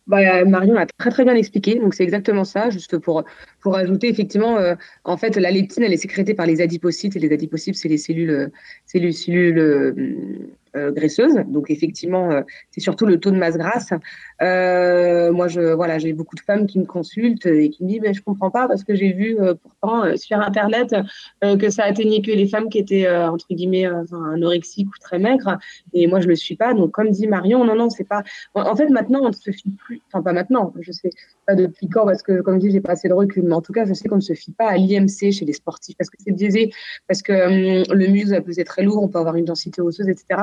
[0.08, 2.70] Bah, Marion l'a très très bien expliqué, donc c'est exactement ça.
[2.70, 3.26] Juste pour
[3.60, 4.58] pour ajouter, effectivement,
[5.04, 7.98] en fait, la leptine elle est sécrétée par les adipocytes et les adipocytes c'est les
[7.98, 8.50] cellules
[8.86, 10.48] cellules, cellules
[10.96, 11.36] graisseuses.
[11.48, 13.92] Donc effectivement, c'est surtout le taux de masse grasse.
[14.41, 18.02] Euh, moi, je, voilà, j'ai beaucoup de femmes qui me consultent et qui me disent,
[18.02, 20.95] mais je comprends pas parce que j'ai vu euh, pourtant euh, sur Internet
[21.41, 25.58] que ça atteignait que les femmes qui étaient entre guillemets anorexiques ou très maigres.
[25.93, 26.73] Et moi, je le suis pas.
[26.73, 28.23] Donc, comme dit Marion, non, non, c'est pas.
[28.54, 30.02] En fait, maintenant, on ne se fie plus.
[30.08, 30.73] Enfin, pas maintenant.
[30.80, 31.10] Je sais
[31.45, 33.43] pas depuis quand parce que, comme dit, j'ai pas assez de recul.
[33.43, 35.54] Mais en tout cas, je sais qu'on ne se fie pas à l'IMC chez les
[35.54, 36.71] sportifs parce que c'est biaisé,
[37.08, 40.10] parce que hum, le muscle peut être très lourd, on peut avoir une densité osseuse,
[40.10, 40.41] etc.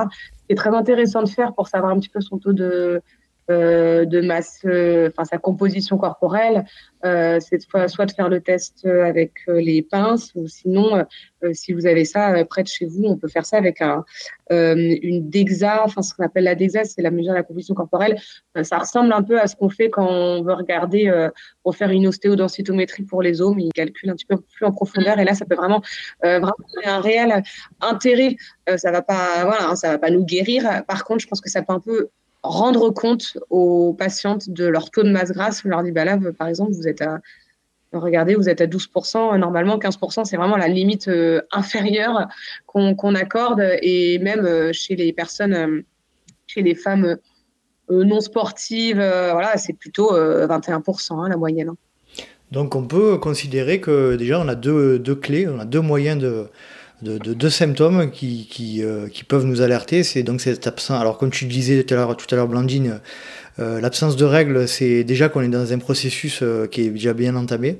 [0.48, 3.02] C'est très intéressant de faire pour savoir un petit peu son taux de
[3.50, 6.64] euh, de masse, euh, enfin sa composition corporelle,
[7.04, 11.04] euh, c'est soit de faire le test avec les pinces ou sinon,
[11.52, 14.02] si vous avez ça près de chez vous, on peut faire ça avec un,
[14.50, 18.18] une DEXA, enfin ce qu'on appelle la DEXA, c'est la mesure de la composition corporelle.
[18.62, 21.28] ça ressemble un peu à ce qu'on fait quand on veut regarder
[21.62, 24.72] pour faire une ostéodensitométrie pour les os, mais il calcule un petit peu plus en
[24.72, 25.82] profondeur et là, ça peut vraiment,
[26.22, 26.54] vraiment
[26.86, 27.42] un réel
[27.82, 28.36] intérêt.
[28.76, 30.82] ça va pas, voilà, hein, ça va pas nous guérir.
[30.88, 32.08] Par contre, je pense que ça peut un peu
[32.44, 35.62] rendre compte aux patientes de leur taux de masse grasse.
[35.64, 37.20] On leur dit, bah là, par exemple, vous êtes à,
[37.92, 42.28] regardez, vous êtes à 12%, normalement 15%, c'est vraiment la limite euh, inférieure
[42.66, 43.62] qu'on accorde.
[43.82, 45.82] Et même euh, chez les personnes, euh,
[46.46, 47.16] chez les femmes
[47.90, 51.68] non sportives, voilà, c'est plutôt 21% hein, la moyenne.
[51.68, 51.76] Hein.
[52.50, 56.18] Donc on peut considérer que déjà on a deux, deux clés, on a deux moyens
[56.18, 56.46] de,
[57.02, 58.48] de, deux symptômes qui,
[58.82, 60.02] euh, qui, peuvent nous alerter.
[60.02, 61.00] C'est donc cette absence.
[61.00, 63.00] Alors, comme tu disais tout à l'heure, Blandine,
[63.58, 67.12] euh, l'absence de règles, c'est déjà qu'on est dans un processus euh, qui est déjà
[67.12, 67.78] bien entamé.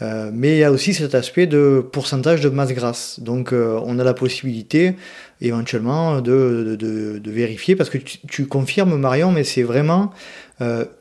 [0.00, 3.20] mais il y a aussi cet aspect de pourcentage de masse grasse.
[3.20, 4.94] Donc, on a la possibilité
[5.40, 10.12] éventuellement de, de, de vérifier, parce que tu, confirmes Marion, mais c'est vraiment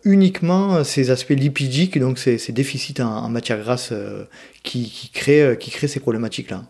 [0.05, 3.91] uniquement ces aspects lipidiques, donc ces, déficits en, matière grasse
[4.63, 6.63] qui, qui, créent, qui créent ces problématiques-là.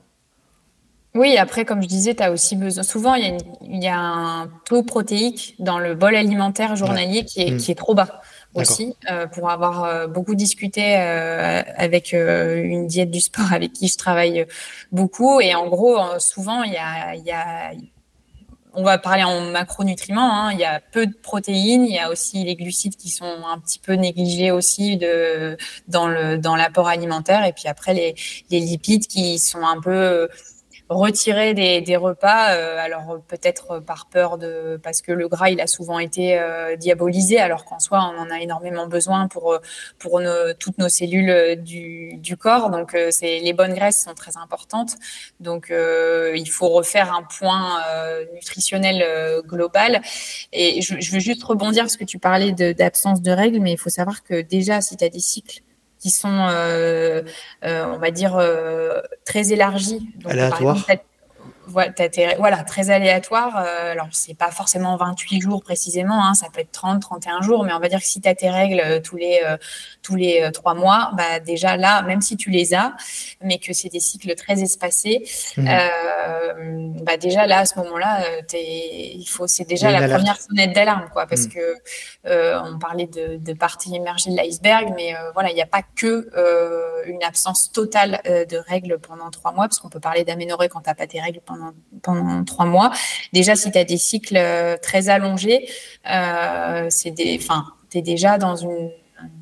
[1.16, 2.84] Oui, après, comme je disais, tu as aussi besoin.
[2.84, 7.58] Souvent, il y, a un taux protéique dans le bol alimentaire journalier qui, est, mm.
[7.58, 8.22] qui est trop bas
[8.54, 8.96] aussi.
[9.10, 13.98] Euh, pour avoir euh, beaucoup discuté euh, avec une diète du sport avec qui je
[13.98, 14.46] travaille
[14.92, 15.40] beaucoup.
[15.40, 17.72] Et en gros, souvent, il y a, y a
[18.78, 20.34] on va parler en macronutriments.
[20.34, 20.52] Hein.
[20.52, 21.86] Il y a peu de protéines.
[21.86, 25.56] Il y a aussi les glucides qui sont un petit peu négligés aussi de,
[25.88, 27.46] dans le dans l'apport alimentaire.
[27.46, 28.16] Et puis après les,
[28.52, 30.28] les lipides qui sont un peu
[30.90, 32.56] retirer des, des repas.
[32.56, 36.76] Euh, alors peut-être par peur de parce que le gras il a souvent été euh,
[36.76, 39.60] diabolisé, alors qu'en soi on en a énormément besoin pour
[40.00, 40.22] pour
[40.60, 42.70] toutes nos cellules du, du corps.
[42.70, 44.96] Donc euh, c'est les bonnes graisses sont très importantes.
[45.40, 47.82] Donc il faut refaire un point
[48.34, 50.02] nutritionnel global.
[50.52, 53.74] Et je, je, veux juste rebondir parce que tu parlais d'absence de, de règles, mais
[53.74, 55.62] il faut savoir que déjà si tu as des cycles
[56.06, 57.24] qui sont, euh,
[57.64, 60.08] euh, on va dire, euh, très élargies.
[60.20, 60.78] Donc, Aléatoire
[61.68, 63.58] voilà, très aléatoire.
[63.58, 67.64] Euh, alors, c'est pas forcément 28 jours précisément, hein, ça peut être 30, 31 jours,
[67.64, 69.58] mais on va dire que si tu as tes règles euh, tous les, euh,
[70.02, 72.94] tous les trois mois, bah, déjà là, même si tu les as,
[73.42, 75.24] mais que c'est des cycles très espacés,
[75.58, 75.68] mmh.
[77.02, 78.24] bah, déjà là, à ce moment-là,
[78.54, 81.50] il faut, c'est déjà la première sonnette d'alarme, quoi, parce mmh.
[81.50, 81.76] que
[82.26, 86.30] on parlait de, de partie émergée de l'iceberg, mais voilà, il n'y a pas que
[87.08, 90.90] une absence totale de règles pendant trois mois, parce qu'on peut parler d'aménorrhée quand tu
[90.90, 91.55] n'as pas tes règles pendant
[92.02, 92.92] pendant, trois mois.
[93.34, 95.68] Déjà, si tu as des cycles euh, très allongés,
[96.10, 98.92] euh, c'est des, enfin, tu es déjà dans une,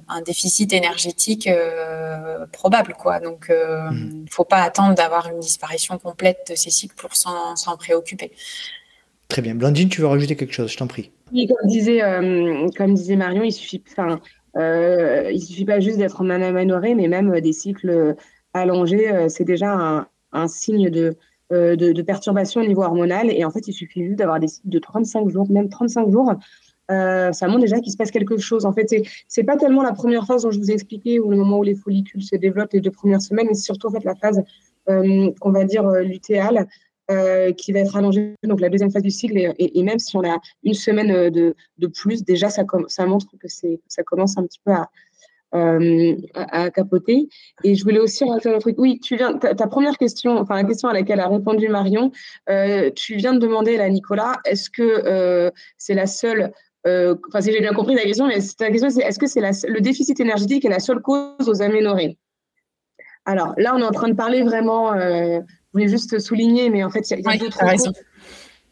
[0.08, 2.96] un déficit énergétique euh, probable.
[2.98, 3.20] Quoi.
[3.20, 7.78] Donc, il ne faut pas attendre d'avoir une disparition complète de ces cycles pour s'en
[7.78, 8.32] préoccuper.
[9.28, 9.56] Très bien.
[9.56, 10.72] Blandine, tu veux rajouter quelque chose?
[10.72, 11.12] Je t'en prie.
[11.32, 12.02] Oui, comme disait,
[12.78, 14.20] comme disait Marion, il suffit, enfin,
[14.56, 18.16] il suffit pas juste d'être en aménorrhée, mais même des cycles
[18.54, 21.18] allongés, c'est déjà un, un, signe de,
[21.54, 23.32] euh, de, perturbations au niveau hormonal.
[23.32, 26.34] Et en fait, il suffit juste d'avoir des cycles de 35 jours, même 35 jours.
[26.92, 28.66] Euh, ça montre déjà qu'il se passe quelque chose.
[28.66, 28.88] En fait,
[29.28, 31.64] c'est pas tellement la première phase dont je vous ai expliqué, ou le moment où
[31.64, 34.42] les follicules se développent les deux premières semaines, mais c'est surtout en fait la phase
[34.90, 36.68] euh, qu'on va dire lutéale,
[37.58, 39.38] qui va être allongée, donc la deuxième phase du cycle.
[39.60, 43.48] Et, même si on a une semaine de, de plus, déjà ça, ça montre que
[43.48, 44.90] ça commence un petit peu à,
[45.54, 47.28] euh, à, capoter.
[47.64, 48.76] Et je voulais aussi rajouter un truc.
[48.80, 52.12] Oui, tu viens, ta, première question, enfin la question à laquelle a répondu Marion,
[52.50, 56.52] euh, tu viens de demander à Nicolas, est-ce que euh, c'est la seule
[56.86, 59.80] enfin, si j'ai bien compris ta question, mais ta question, c'est est-ce que c'est le
[59.80, 62.18] déficit énergétique est la seule cause aux aménorrhées?
[63.26, 65.40] Alors là, on est en train de parler vraiment, je
[65.72, 67.94] voulais juste souligner, mais en fait, il y a, d'autres causes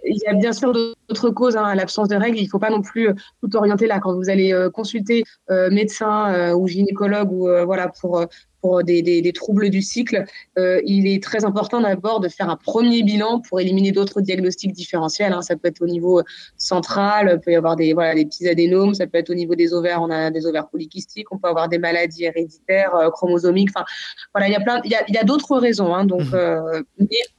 [0.03, 2.37] il y a bien sûr d'autres causes hein, à l'absence de règles.
[2.37, 3.99] Il ne faut pas non plus euh, tout orienter là.
[3.99, 8.25] Quand vous allez euh, consulter euh, médecin ou gynécologue ou voilà pour
[8.61, 10.23] pour des, des, troubles du cycle,
[10.55, 15.33] il est très important d'abord de faire un premier bilan pour éliminer d'autres diagnostics différentiels.
[15.33, 15.41] Hein.
[15.41, 16.21] Ça peut être au niveau
[16.57, 19.55] central, il peut y avoir des, voilà, des petits adénomes, ça peut être au niveau
[19.55, 23.69] des ovaires, on a des ovaires polykystiques, on peut avoir des maladies héréditaires, chromosomiques.
[23.75, 23.85] Enfin,
[24.35, 25.95] voilà, il y a plein, il y a, d'autres raisons.
[25.95, 26.83] Hein, donc, mmh.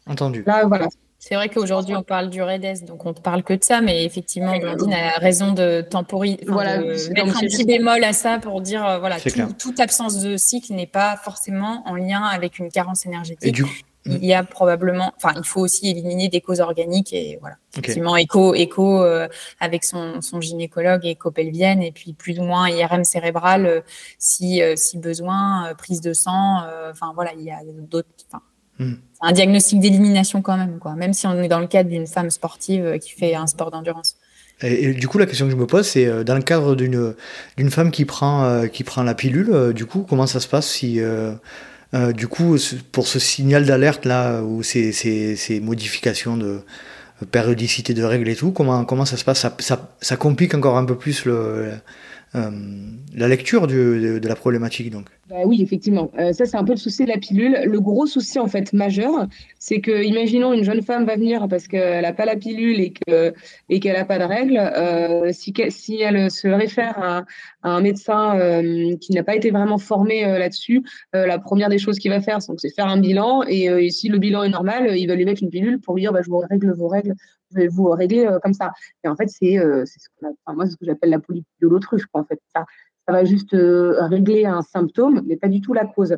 [0.07, 0.42] Entendu.
[0.44, 0.88] Là, voilà,
[1.25, 4.05] c'est vrai qu'aujourd'hui, on parle du REDES, donc on ne parle que de ça, mais
[4.05, 8.61] effectivement, Blandine a raison de temporiser, voilà, de mettre un petit bémol à ça pour
[8.61, 9.19] dire, euh, voilà,
[9.57, 13.63] toute absence de cycle n'est pas forcément en lien avec une carence énergétique.
[14.05, 17.55] il y a probablement, enfin, il faut aussi éliminer des causes organiques et voilà.
[17.73, 19.29] Effectivement, écho, écho euh,
[19.61, 23.81] avec son, son, gynécologue, écho pelvienne et puis plus ou moins IRM cérébral euh,
[24.19, 26.65] si, euh, si besoin, prise de sang.
[26.91, 28.09] Enfin voilà, il y a d'autres.
[28.83, 28.95] Hmm.
[29.21, 30.95] un diagnostic d'élimination quand même, quoi.
[30.95, 34.16] Même si on est dans le cadre d'une femme sportive qui fait un sport d'endurance.
[34.61, 37.90] Et, du coup, la question que je me pose, c'est dans le cadre d'une femme
[37.90, 41.01] qui prend qui prend la pilule, du coup, comment ça se passe si
[41.95, 42.57] euh, du coup,
[42.90, 46.61] pour ce signal d'alerte là, ou ces, ces, modifications de
[47.31, 49.40] périodicité de règles et tout, comment, comment ça se passe?
[49.40, 51.73] Ça, ça, ça, complique encore un peu plus le,
[52.35, 52.51] euh,
[53.14, 55.09] la lecture de, la problématique donc.
[55.29, 56.11] Bah oui, effectivement.
[56.18, 57.59] Euh, ça, c'est un peu le souci de la pilule.
[57.64, 59.27] Le gros souci, en fait, majeur,
[59.59, 62.92] c'est que, imaginons, une jeune femme va venir parce qu'elle n'a pas la pilule et
[62.92, 63.35] qu'elle
[63.68, 64.59] et qu'elle n'a pas de règles.
[64.59, 67.25] Euh, si, elle se réfère à,
[67.64, 68.38] un médecin
[69.01, 72.75] qui n'a pas été vraiment formé là-dessus, la première des choses qu'il va faire, c'est
[72.75, 73.42] faire un bilan.
[73.47, 76.12] Et, si le bilan est normal, il va lui mettre une pilule pour lui dire
[76.12, 77.14] bah, Je vous règle vos règles,
[77.53, 78.73] je vais vous régler comme ça.
[79.05, 82.41] Et en fait, c'est ce, que j'appelle la politique de l'autruche, en fait.
[82.55, 82.65] Ça,
[83.07, 86.17] ça va juste euh, régler un symptôme, mais pas du tout la cause.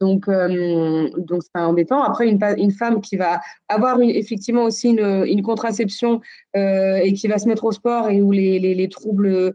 [0.00, 2.02] Donc, euh, donc c'est embêtant.
[2.02, 6.20] Après, une, femme qui va avoir effectivement aussi une, contraception
[6.56, 9.54] euh, et qui va se mettre au sport et où les troubles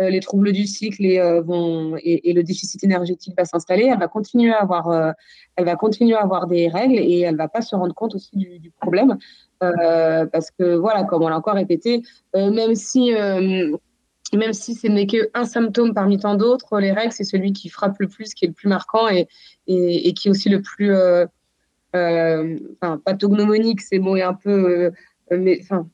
[0.00, 4.52] les troubles du cycle et, vont, et, le déficit énergétique va s'installer, elle va continuer
[4.52, 5.14] à avoir,
[5.56, 8.30] elle va continuer à avoir des règles et elle va pas se rendre compte aussi
[8.36, 9.16] du, problème
[9.60, 12.02] parce que voilà, comme on l'a encore répété,
[12.34, 13.12] même si
[14.34, 17.96] même si ce n'est qu'un symptôme parmi tant d'autres, les règles, c'est celui qui frappe
[17.98, 19.28] le plus, qui est le plus marquant et,
[19.66, 21.26] et, qui est aussi le plus euh,
[21.96, 24.92] euh, enfin, pathognomonique, c'est mot est un peu.
[25.32, 25.88] Euh, mais enfin,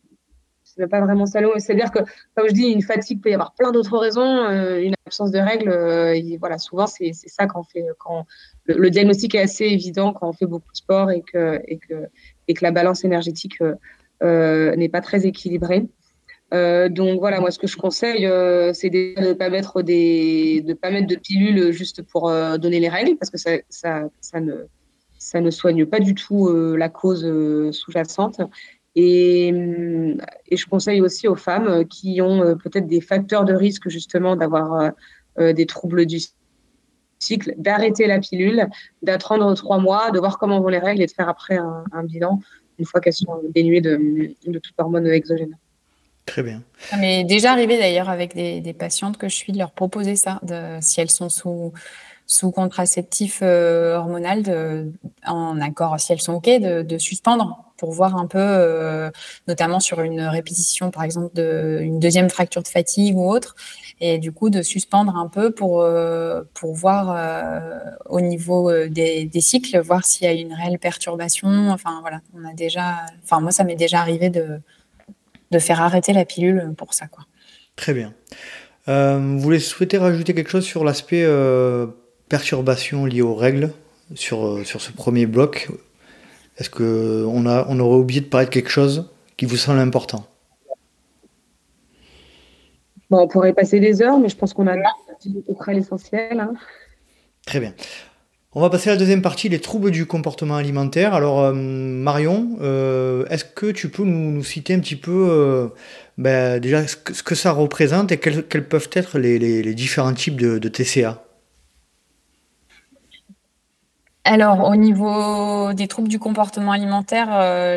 [0.76, 1.52] c'est pas vraiment salaud.
[1.58, 2.00] C'est-à-dire que,
[2.34, 4.48] comme je dis, une fatigue peut y avoir plein d'autres raisons.
[4.78, 7.86] une absence de règles, voilà, souvent, c'est ça quand fait.
[7.98, 8.26] Quand,
[8.66, 11.60] le, diagnostic est assez évident quand on fait beaucoup de sport et que,
[12.60, 13.58] la balance énergétique
[14.22, 15.86] n'est pas très équilibrée.
[16.54, 20.72] Euh, donc voilà, moi ce que je conseille, euh, c'est de ne pas mettre de
[20.74, 26.14] pas pilules juste pour euh, donner les règles, parce que ça ne soigne pas du
[26.14, 27.26] tout la cause
[27.72, 28.40] sous-jacente.
[28.96, 34.36] Et, et, je conseille aussi aux femmes qui ont peut-être des facteurs de risque justement
[34.36, 34.92] d'avoir
[35.36, 36.20] des troubles du
[37.18, 38.68] cycle, d'arrêter la pilule,
[39.02, 42.40] d'attendre trois mois, de voir comment vont les règles et de faire après un, bilan
[42.78, 45.56] une fois qu'elles sont dénuées de, de toute hormone exogène.
[46.26, 46.62] Très bien.
[46.78, 50.40] Ça m'est déjà arrivé d'ailleurs avec des, patientes que je suis de leur proposer ça,
[50.42, 51.72] de, si elles sont sous,
[52.26, 54.92] sous contraceptif euh, hormonal, de,
[55.26, 59.10] en accord, si elles sont OK, de, suspendre pour voir un peu, euh,
[59.46, 63.56] notamment sur une répétition, par exemple, d'une deuxième fracture de fatigue ou autre,
[64.00, 67.14] et du coup de suspendre un peu pour, euh, pour voir
[68.06, 71.70] au niveau des, cycles, voir s'il y a une réelle perturbation.
[71.70, 74.60] Enfin voilà, on a déjà, enfin moi ça m'est déjà arrivé de
[75.50, 77.06] de faire arrêter la pilule pour ça.
[77.06, 77.24] Quoi.
[77.76, 78.12] Très bien.
[78.86, 81.24] Vous voulez souhaiter rajouter quelque chose sur l'aspect
[82.24, 83.72] euh, perturbation liée aux règles
[84.14, 85.68] sur, euh, sur ce premier bloc?
[86.58, 90.26] Est-ce qu'on on aurait oublié de parler de quelque chose qui vous semble important?
[93.10, 94.76] Bon, On pourrait passer des heures, mais je pense qu'on a
[95.56, 96.40] près l'essentiel.
[96.40, 96.54] Hein.
[97.46, 97.74] Très bien.
[98.56, 101.12] On va passer à la deuxième partie, les troubles du comportement alimentaire.
[101.12, 105.68] Alors euh, Marion, euh, est-ce que tu peux nous, citer un petit peu euh,
[106.18, 111.24] ben, déjà ce que, ça représente et quels, peuvent être les, différents types de, TCA
[114.24, 117.28] Alors au niveau des troubles du comportement alimentaire,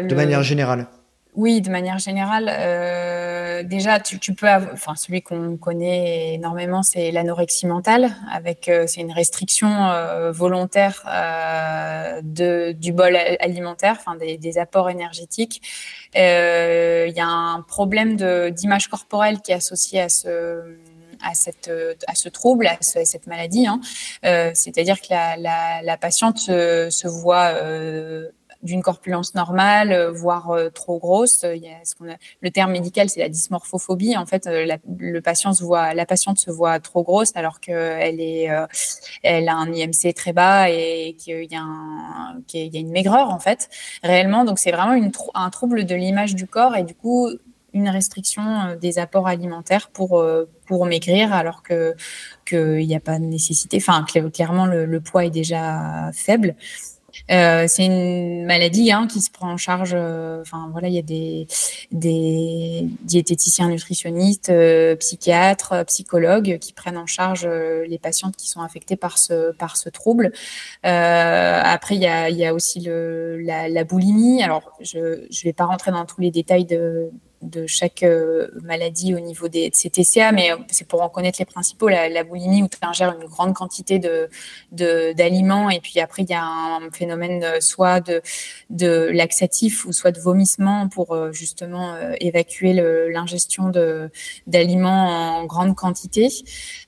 [0.03, 0.87] de manière générale.
[1.37, 7.11] Oui, de manière générale, euh, déjà, tu, peux avoir, enfin, celui qu'on connaît énormément, c'est
[7.11, 11.03] l'anorexie mentale, avec, euh, c'est une restriction euh, volontaire
[12.23, 15.61] de, du bol alimentaire, enfin, des, apports énergétiques.
[16.15, 18.15] Il y a un problème
[18.49, 20.63] d'image corporelle qui est associé à ce,
[21.23, 21.71] à, cette,
[22.07, 23.67] à ce trouble, à, cette maladie.
[23.67, 23.79] Hein.
[24.53, 27.53] C'est-à-dire que la, patiente se, voit
[28.63, 31.45] d'une corpulence normale, euh, voire euh, trop grosse.
[31.45, 34.17] Le terme médical, c'est la dysmorphophobie.
[34.17, 37.59] En fait, euh, la, le patient se voit, la patiente se voit trop grosse alors
[37.59, 38.59] qu'elle
[39.23, 43.69] a un IMC très bas et qu'il y a, une maigreur en fait,
[44.03, 44.45] réellement.
[44.45, 47.29] Donc c'est vraiment un trouble de l'image du corps et du coup
[47.73, 50.23] une restriction des apports alimentaires pour
[50.65, 51.95] pour maigrir alors que
[52.45, 53.77] qu'il n'y a pas de nécessité.
[53.77, 56.55] Enfin, clairement le, poids est déjà faible.
[57.31, 59.91] Euh, c'est une maladie hein, qui se prend en charge.
[59.93, 61.47] Euh, enfin voilà, il y a des,
[63.01, 69.17] diététiciens, nutritionnistes, euh, psychiatres, psychologues qui prennent en charge les patientes qui sont affectées par
[69.17, 70.31] ce par ce trouble.
[70.83, 74.43] après, il y a, y a aussi le, la, boulimie.
[74.43, 79.13] Alors, je je vais pas rentrer dans tous les détails de de chaque euh, maladie
[79.13, 81.87] au niveau des, de mais euh, c'est pour en connaître les principaux.
[81.87, 84.29] La, boulimie, où tu ingères une grande quantité de,
[84.71, 88.21] d'aliments, et puis après, il y a un phénomène euh, soit de,
[88.69, 94.09] de laxatif ou soit de vomissement pour justement évacuer l'ingestion de,
[94.47, 96.29] d'aliments en grande quantité.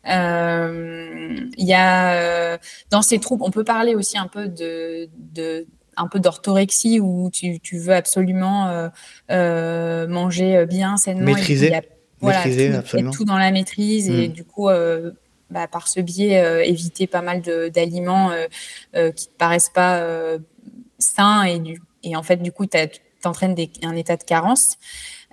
[0.05, 2.57] Il y a
[2.89, 5.67] dans ces troubles, on peut parler aussi un peu de, de
[5.99, 8.89] un peu d'orthorexie où tu, tu, veux absolument euh,
[9.31, 11.25] euh, manger bien, sainement.
[11.25, 11.67] Maîtriser.
[11.67, 11.81] Et
[12.21, 14.31] voilà, tout, tout, dans la maîtrise et mm.
[14.31, 15.11] du coup, euh,
[15.49, 18.31] bah, par ce biais, éviter pas mal d'aliments
[18.93, 20.03] qui te paraissent pas
[20.97, 22.77] sains et, du, et en fait, du coup, tu
[23.25, 24.77] entraînes un état de carence.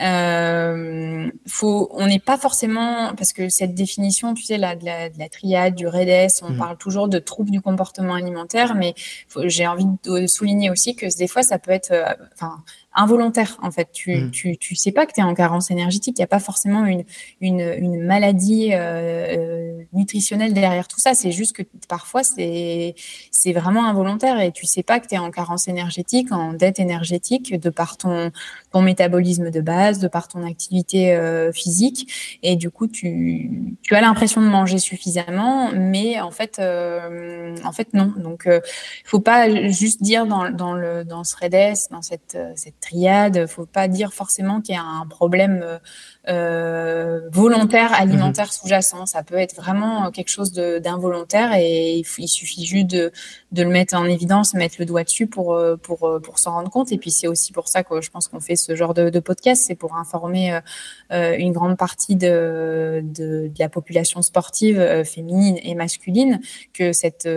[0.00, 5.08] Euh, faut, on n'est pas forcément parce que cette définition, tu sais, la, de, la,
[5.08, 6.58] de la triade, du REDES, on mmh.
[6.58, 8.94] parle toujours de troubles du comportement alimentaire, mais
[9.44, 12.62] j'ai envie de souligner aussi que des fois, ça peut être, euh, enfin,
[12.96, 13.90] involontaire en fait.
[13.92, 14.30] Tu, mmh.
[14.30, 16.16] tu, tu sais pas que tu es en carence énergétique.
[16.18, 17.04] Il n'y a pas forcément une,
[17.40, 21.14] une, une maladie euh, euh, nutritionnelle derrière tout ça.
[21.14, 22.94] C'est juste que parfois c'est
[23.30, 26.80] c'est vraiment involontaire et tu sais pas que tu es en carence énergétique, en dette
[26.80, 28.32] énergétique de par ton,
[28.72, 32.38] ton métabolisme de base, de par ton activité euh, physique.
[32.42, 33.50] Et du coup, tu,
[33.82, 38.12] tu as l'impression de manger suffisamment, mais en fait, en fait non.
[38.16, 38.62] Donc, il
[39.04, 43.46] faut pas juste dire dans, dans, le, dans ce REDES, dans cette, cette triade.
[43.46, 45.78] Faut pas dire forcément qu'il y a un problème euh,
[46.26, 49.06] volontaire alimentaire sous-jacent.
[49.06, 53.12] Ça peut être vraiment quelque chose d'involontaire et il, suffit juste de,
[53.52, 56.52] de, le mettre en évidence, mettre le doigt dessus pour, euh, pour, euh, pour s'en
[56.52, 56.92] rendre compte.
[56.92, 59.64] Et puis c'est aussi pour ça que je pense qu'on fait ce genre de, podcast,
[59.66, 60.60] c'est pour informer
[61.12, 66.40] euh, une grande partie de, de, de, la population sportive féminine et masculine
[66.72, 67.28] que cette,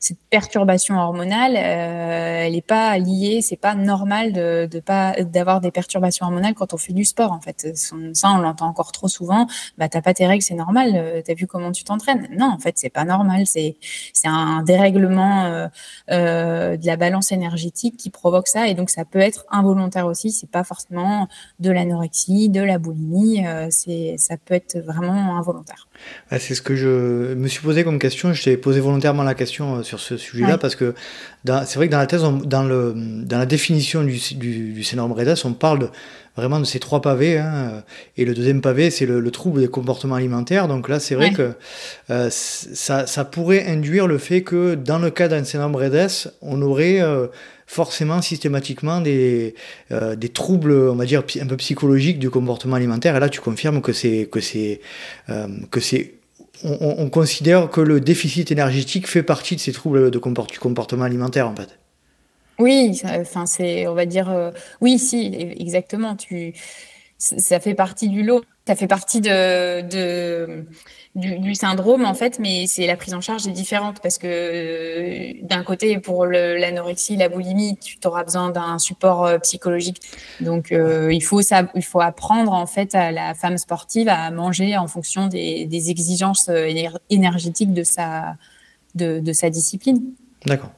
[0.00, 5.70] cette perturbation hormonale, elle n'est pas liée, c'est pas normal de, de pas d'avoir des
[5.70, 7.68] perturbations hormonales quand on fait du sport en fait
[8.30, 9.46] on l'entend encore trop souvent.
[9.78, 10.92] Bah, t'as pas tes règles, c'est normal.
[10.94, 13.46] Euh, t'as vu comment tu t'entraînes Non, en fait, c'est pas normal.
[13.46, 13.76] C'est
[14.12, 15.68] c'est un dérèglement euh,
[16.10, 20.30] euh, de la balance énergétique qui provoque ça, et donc ça peut être involontaire aussi.
[20.30, 21.28] C'est pas forcément
[21.60, 23.44] de l'anorexie, de la boulimie.
[23.70, 25.88] c'est ça peut être vraiment involontaire.
[26.30, 28.32] c'est ce que je me suis posé comme question.
[28.32, 30.94] Je t'ai posé volontairement la question sur ce sujet-là parce que
[31.44, 35.12] c'est vrai que dans la thèse, dans le dans la définition du du, du syndrome
[35.12, 35.90] REDAS, on parle de
[36.36, 37.38] vraiment de ces trois pavés.
[37.38, 37.82] Hein,
[38.16, 40.68] et le deuxième pavé, c'est le, trouble des comportements alimentaires.
[40.68, 41.52] Donc là, c'est vrai que
[42.10, 46.60] euh, ça, ça, pourrait induire le fait que dans le cas d'un syndrome REDES, on
[46.62, 47.28] aurait euh,
[47.66, 49.54] forcément systématiquement des,
[49.90, 53.16] euh, des troubles, on va dire, un peu psychologiques du comportement alimentaire.
[53.16, 54.80] Et là, tu confirmes que c'est que c'est
[55.70, 56.14] que c'est
[56.64, 61.04] on, on, considère que le déficit énergétique fait partie de ces troubles de du comportement
[61.04, 61.81] alimentaire en fait.
[62.58, 66.16] Oui, enfin c'est, on va dire, euh, oui, si, exactement.
[66.16, 66.54] Tu,
[67.18, 70.66] ça fait partie du lot, ça fait partie de, de
[71.14, 75.32] du, syndrome en fait, mais c'est la prise en charge est différente parce que euh,
[75.42, 80.00] d'un côté pour l'anorexie, la boulimie, tu auras besoin d'un support euh, psychologique.
[80.40, 84.76] Donc il faut ça, il faut apprendre en fait à la femme sportive à manger
[84.76, 86.50] en fonction des, des exigences
[87.08, 88.36] énergétiques de sa
[88.94, 90.02] de, de sa discipline.
[90.46, 90.72] D'accord.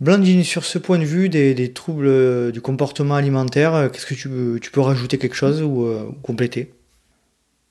[0.00, 4.14] Blandine, sur ce point de vue des, troubles euh, du comportement alimentaire, euh, qu'est-ce que
[4.14, 6.72] tu, peux rajouter quelque chose ou, euh, compléter?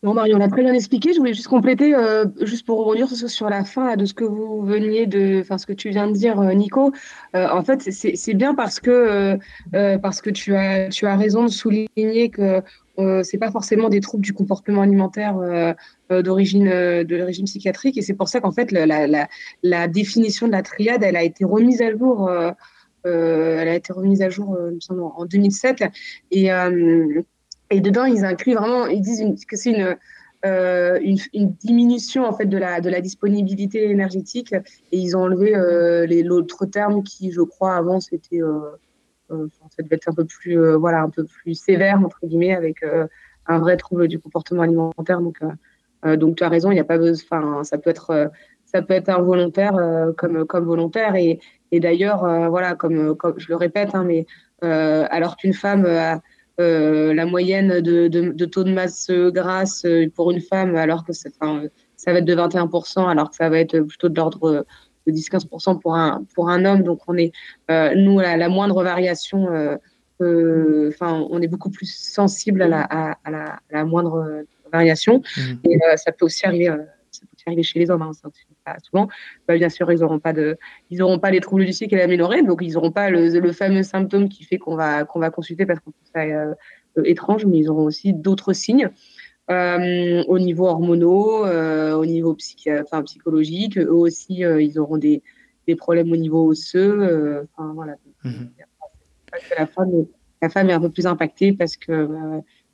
[0.03, 1.13] Bon, Marion, on a très bien expliqué.
[1.13, 1.95] Je voulais juste compléter,
[2.41, 5.71] juste pour revenir sur la fin de ce que vous veniez de, enfin, ce que
[5.71, 6.91] tu viens de dire, Nico.
[7.33, 9.37] en fait, c'est bien parce que,
[9.71, 12.61] parce que tu as, tu as raison de souligner que
[12.99, 15.73] euh, c'est pas forcément des troubles du comportement alimentaire euh,
[16.11, 16.69] euh, d'origine
[17.01, 17.97] l'origine psychiatrique.
[17.97, 21.81] Et c'est pour ça qu'en fait la, définition de la triade elle a été remise
[21.81, 22.31] à jour
[23.03, 24.57] elle a été remise à jour
[25.17, 25.83] en 2007
[26.31, 26.49] et
[27.71, 29.97] dedans ils incluent vraiment ils disent que c'est une
[30.45, 34.53] une, diminution en fait de la de la disponibilité énergétique.
[34.91, 35.53] Et ils ont enlevé
[36.23, 38.41] l'autre terme qui je crois avant c'était
[39.31, 42.55] euh, ça devait être un peu plus, euh, voilà, un peu plus sévère entre guillemets,
[42.55, 43.07] avec euh,
[43.47, 45.21] un vrai trouble du comportement alimentaire.
[45.21, 45.39] Donc,
[46.17, 47.63] donc tu as raison, il n'y a pas besoin.
[47.63, 48.31] ça peut être,
[48.65, 49.77] ça peut être involontaire
[50.17, 51.15] comme, comme volontaire.
[51.15, 51.39] Et,
[51.71, 52.19] et d'ailleurs,
[52.49, 54.25] voilà, comme, comme, je le répète, hein, mais
[54.61, 56.21] alors qu'une femme a
[56.57, 62.19] la moyenne de, de, taux de masse grasse pour une femme, alors que ça va
[62.19, 64.65] être de 21%, alors que ça va être plutôt de l'ordre
[65.11, 66.83] 10-15% pour un, pour un homme.
[66.83, 67.31] Donc, on est,
[67.95, 69.47] nous, la, la, moindre variation,
[70.19, 75.21] enfin, on est beaucoup plus sensible à la, à, la, la moindre variation.
[75.37, 75.69] Mmh.
[75.69, 76.67] Et ça peut aussi arriver,
[77.11, 78.01] ça peut arriver chez les hommes.
[78.01, 78.11] Hein,
[78.65, 79.07] pas souvent.
[79.47, 80.57] Bah, bien sûr, ils n'auront pas de,
[80.89, 83.83] ils auront pas les troubles du cycle améliorés, donc ils n'auront pas le, le, fameux
[83.83, 86.23] symptôme qui fait qu'on va, qu'on va consulter parce qu'on trouve ça
[87.03, 88.89] étrange, mais ils auront aussi d'autres signes.
[89.53, 92.35] Euh, au niveau hormonaux, euh, au niveau
[92.81, 93.77] enfin, psychologique.
[93.77, 95.21] Eux aussi, euh, ils auront des,
[95.67, 97.45] des, problèmes au niveau osseux.
[97.55, 97.95] Enfin, voilà.
[98.23, 98.49] Mhm.
[99.57, 99.91] la, femme,
[100.41, 102.09] la femme est un peu plus impactée parce que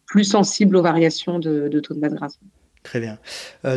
[0.05, 2.39] plus sensible aux variations de, de taux de masse grasse.
[2.82, 3.19] Très bien.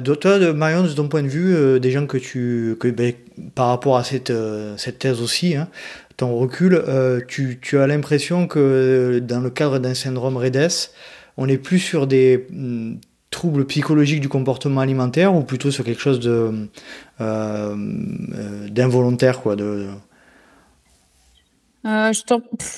[0.02, 3.12] Toi, Marion, de ton point de vue, des gens que tu, que, ben,
[3.54, 4.32] par rapport à cette,
[4.76, 5.68] cette thèse aussi, hein,
[6.16, 6.82] ton recul,
[7.26, 10.90] tu, tu, as l'impression que dans le cadre d'un syndrome REDES,
[11.36, 12.96] on est plus sur des mm,
[13.30, 16.66] troubles psychologiques du comportement alimentaire ou plutôt sur quelque chose euh,
[17.20, 19.86] euh, d'involontaire quoi de
[21.84, 22.12] euh,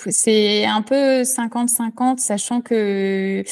[0.08, 3.44] c'est un peu 50-50, sachant que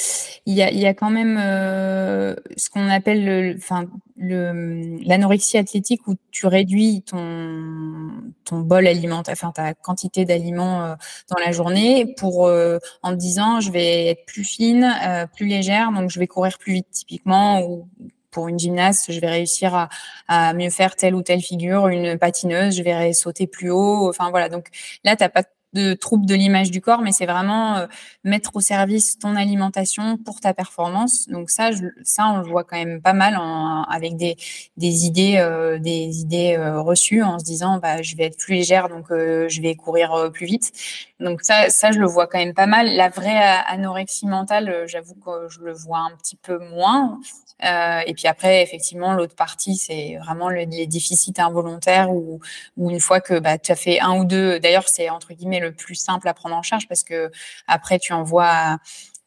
[0.46, 3.84] il y a, y a, quand même euh, ce qu'on appelle le, enfin,
[4.16, 8.11] le, l'anorexie athlétique où tu réduis ton,
[8.44, 10.94] ton bol alimentaire, enfin ta quantité d'aliments euh,
[11.30, 14.90] dans la journée pour euh, en te disant je vais être plus fine,
[15.34, 17.88] plus légère, donc je vais courir plus vite typiquement ou
[18.33, 19.89] pour une gymnaste, je vais réussir à,
[20.26, 21.87] à, mieux faire telle ou telle figure.
[21.89, 24.09] Une patineuse, je vais sauter plus haut.
[24.09, 24.49] Enfin voilà.
[24.49, 24.66] Donc
[25.05, 27.86] là, t'as pas de troubles de l'image du corps, mais c'est vraiment euh,
[28.24, 31.28] mettre au service ton alimentation pour ta performance.
[31.28, 31.70] Donc ça,
[32.02, 34.36] ça on le voit quand même pas mal en, avec des,
[34.76, 38.54] des idées, euh, des idées euh, reçues en se disant, bah, je vais être plus
[38.54, 40.72] légère, donc je vais courir plus vite.
[41.20, 42.94] Donc ça, ça, je le vois quand même pas mal.
[42.94, 47.18] La vraie anorexie mentale, j'avoue que je le vois un petit peu moins.
[47.64, 52.40] Euh, et puis après, effectivement, l'autre partie, c'est vraiment les déficits involontaires où,
[52.76, 55.60] où une fois que bah, tu as fait un ou deux, d'ailleurs, c'est entre guillemets
[55.62, 57.30] le plus simple à prendre en charge parce que
[57.66, 58.78] après, tu envoies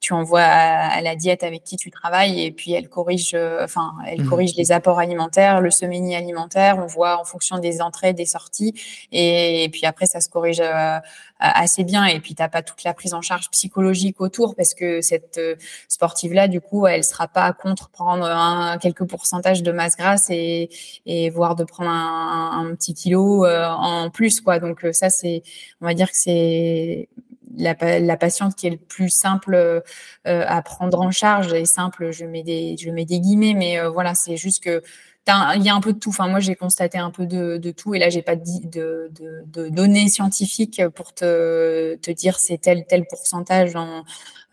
[0.06, 3.96] tu envoies à, la diète avec qui tu travailles et puis elle corrige, euh, enfin,
[4.06, 4.30] elle mmh.
[4.30, 6.78] corrige les apports alimentaires, le seminie alimentaire.
[6.78, 8.76] On voit en fonction des entrées, des sorties,
[9.12, 11.00] et, puis après ça se corrige euh,
[11.40, 12.06] assez bien.
[12.06, 15.56] Et puis t'as pas toute la prise en charge psychologique autour parce que cette euh,
[15.88, 20.30] sportive là, du coup, elle sera pas contre prendre un, quelques pourcentages de masse grasse
[20.30, 20.70] et,
[21.08, 24.60] et voire de prendre un, un petit kilo en plus, quoi.
[24.60, 25.42] Donc ça, c'est,
[25.82, 27.10] on va dire que c'est
[27.58, 29.82] la, patiente qui est le plus simple euh,
[30.26, 33.90] à prendre en charge et simple, je mets des, je mets des guillemets, mais euh,
[33.90, 34.82] voilà, c'est juste que
[35.28, 36.10] il y a un peu de tout.
[36.10, 39.10] Enfin, moi, j'ai constaté un peu de, de, tout, et là, j'ai pas de, de,
[39.48, 44.04] de, données scientifiques pour te, te dire c'est tel tel pourcentage dans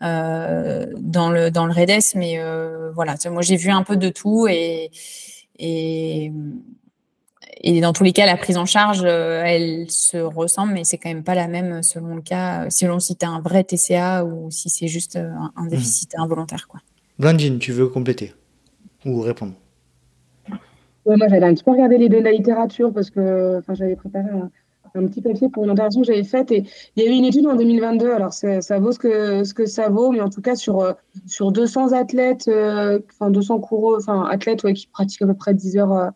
[0.01, 2.39] euh, dans le dans le REDES, mais
[2.95, 4.89] voilà, moi, j'ai vu un peu de tout et
[5.59, 6.31] et
[7.61, 10.97] et dans tous les cas, la prise en charge, euh, elle se ressemble, mais c'est
[10.97, 14.25] quand même pas la même selon le cas, selon si tu as un vrai TCA
[14.25, 16.21] ou si c'est juste euh, un, déficit mmh.
[16.21, 16.67] involontaire.
[16.67, 16.79] Quoi.
[17.19, 18.33] Blandine, tu veux compléter
[19.05, 19.53] ou répondre?
[21.05, 24.29] Moi, j'avais un petit peu regardé les données de la littérature parce que j'avais préparé
[24.95, 26.63] un, petit papier pour une intervention que j'avais faite et
[26.95, 28.11] il y a eu une étude en 2022.
[28.11, 30.93] Alors, ça vaut ce que, ce que ça vaut, mais en tout cas, sur, euh,
[31.25, 35.91] sur 200 athlètes, enfin 200 coureurs, enfin athlètes qui pratiquent à peu près 10 heures
[35.91, 36.09] euh,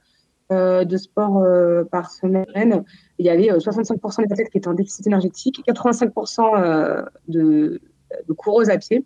[0.50, 2.84] de sport euh, par semaine,
[3.20, 7.82] il y avait 65% euh, des athlètes qui étaient en déficit énergétique, 85% de,
[8.28, 9.06] de coureuses à pied.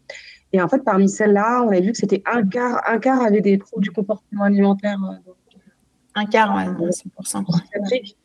[0.54, 3.42] Et en fait, parmi celles-là, on a vu que c'était un quart, un quart avait
[3.42, 5.00] des troubles du comportement alimentaire.
[6.16, 8.16] un quart, ouais, 5%.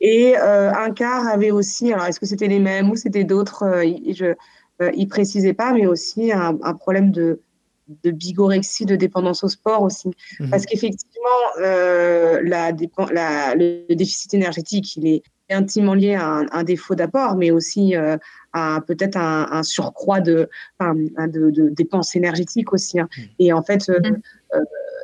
[0.00, 4.34] Et un quart avait aussi, alors est-ce que c'était les mêmes ou c'était d'autres Je
[4.80, 7.40] ne précisais pas, mais aussi un problème de,
[7.88, 10.10] de bigorexie, de dépendance au sport aussi.
[10.40, 10.50] Mhm.
[10.50, 11.28] Parce qu'effectivement,
[11.60, 17.94] euh, la, le déficit énergétique, il est intimement lié à un, défaut d'apport, mais aussi
[17.94, 18.16] euh,
[18.52, 20.48] à peut-être un, surcroît de,
[20.80, 23.00] de, dépenses énergétiques aussi.
[23.00, 23.08] Hein.
[23.16, 23.24] Mhm.
[23.38, 24.20] Et en fait, euh, mhm.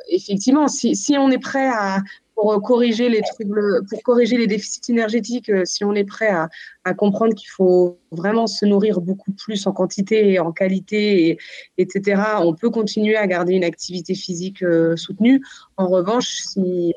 [0.09, 1.99] effectivement, si, si, on est prêt à,
[2.39, 6.29] pour euh, corriger les troubles, pour corriger les déficits énergétiques, euh, si on est prêt
[6.29, 6.49] à,
[6.93, 11.37] comprendre qu'il faut vraiment se nourrir beaucoup plus en quantité et en qualité, et,
[11.77, 15.43] etc., on peut continuer à garder une activité physique euh, soutenue.
[15.77, 16.95] En revanche, si,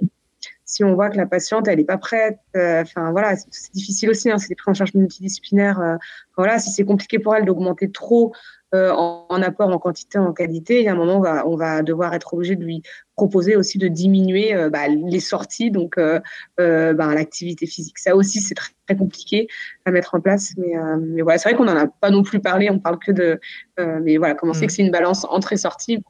[0.64, 4.30] si on voit que la patiente, elle n'est pas prête, enfin voilà, c'est difficile aussi,
[4.30, 5.98] hein, c'est des prises en charge multidisciplinaires.
[6.38, 8.32] voilà, si c'est compliqué pour elle d'augmenter trop
[8.74, 10.80] en, apport, en quantité, en qualité.
[10.80, 12.82] Il y a un moment, on va, on va devoir être obligé de lui
[13.16, 17.98] proposer aussi de diminuer bah, les sorties, donc bah, l'activité physique.
[17.98, 19.48] Ça aussi, c'est très, compliqué
[19.86, 20.52] à mettre en place.
[20.58, 23.10] Mais, mais voilà, c'est vrai qu'on n'en a pas non plus parlé, on parle que
[23.10, 23.40] de.
[23.78, 24.66] mais voilà, comment c'est mm.
[24.66, 26.02] que c'est une balance entrée-sortie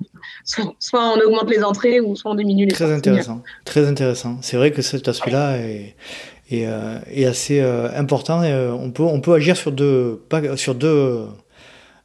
[0.44, 2.98] soit, on augmente les entrées ou soit on diminue les très sorties.
[2.98, 3.42] Intéressant.
[3.64, 4.38] Très intéressant.
[4.40, 5.94] C'est vrai que cet aspect-là est
[6.52, 8.42] est, euh, est assez euh, important.
[8.42, 10.22] Et, euh, on, peut, on peut agir sur deux,
[10.56, 11.26] sur deux,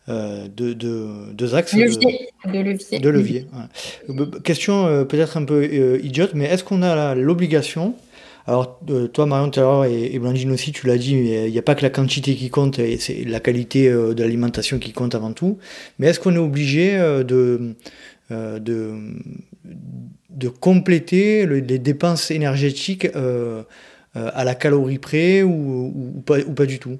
[0.07, 2.29] deux, deux, deux, axes levier.
[2.45, 2.99] de levier.
[2.99, 3.47] De levier
[4.43, 7.95] Question peut-être un peu idiote, mais est-ce qu'on a l'obligation?
[8.45, 8.79] Alors,
[9.11, 11.75] toi, Marion, tout à l'heure, et, Blandine aussi, tu l'as dit, il n'y a pas
[11.75, 15.57] que la quantité qui compte, et c'est la qualité de l'alimentation qui compte avant tout.
[15.99, 17.75] Mais est-ce qu'on est obligé de,
[18.29, 18.93] de,
[20.37, 23.63] de compléter les dépenses énergétiques euh,
[24.13, 26.97] à la calorie près ou, ou, pas, ou pas du tout?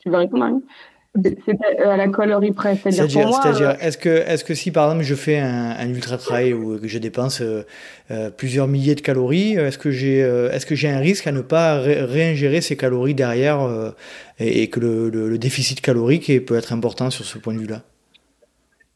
[0.00, 0.60] Tu veux répondre,
[1.22, 4.86] c'est euh, à la calorie près, c'est-à-dire C'est-à-dire, euh, est-ce que, est que si par
[4.86, 7.42] exemple je fais un, ultra-trail où je dépense
[8.36, 11.78] plusieurs milliers de calories, est-ce que j'ai est-ce que j'ai un risque à ne pas
[11.78, 13.58] réingérer ces calories derrière
[14.38, 17.82] et, que le, le, déficit calorique peut être important sur ce point de vue-là?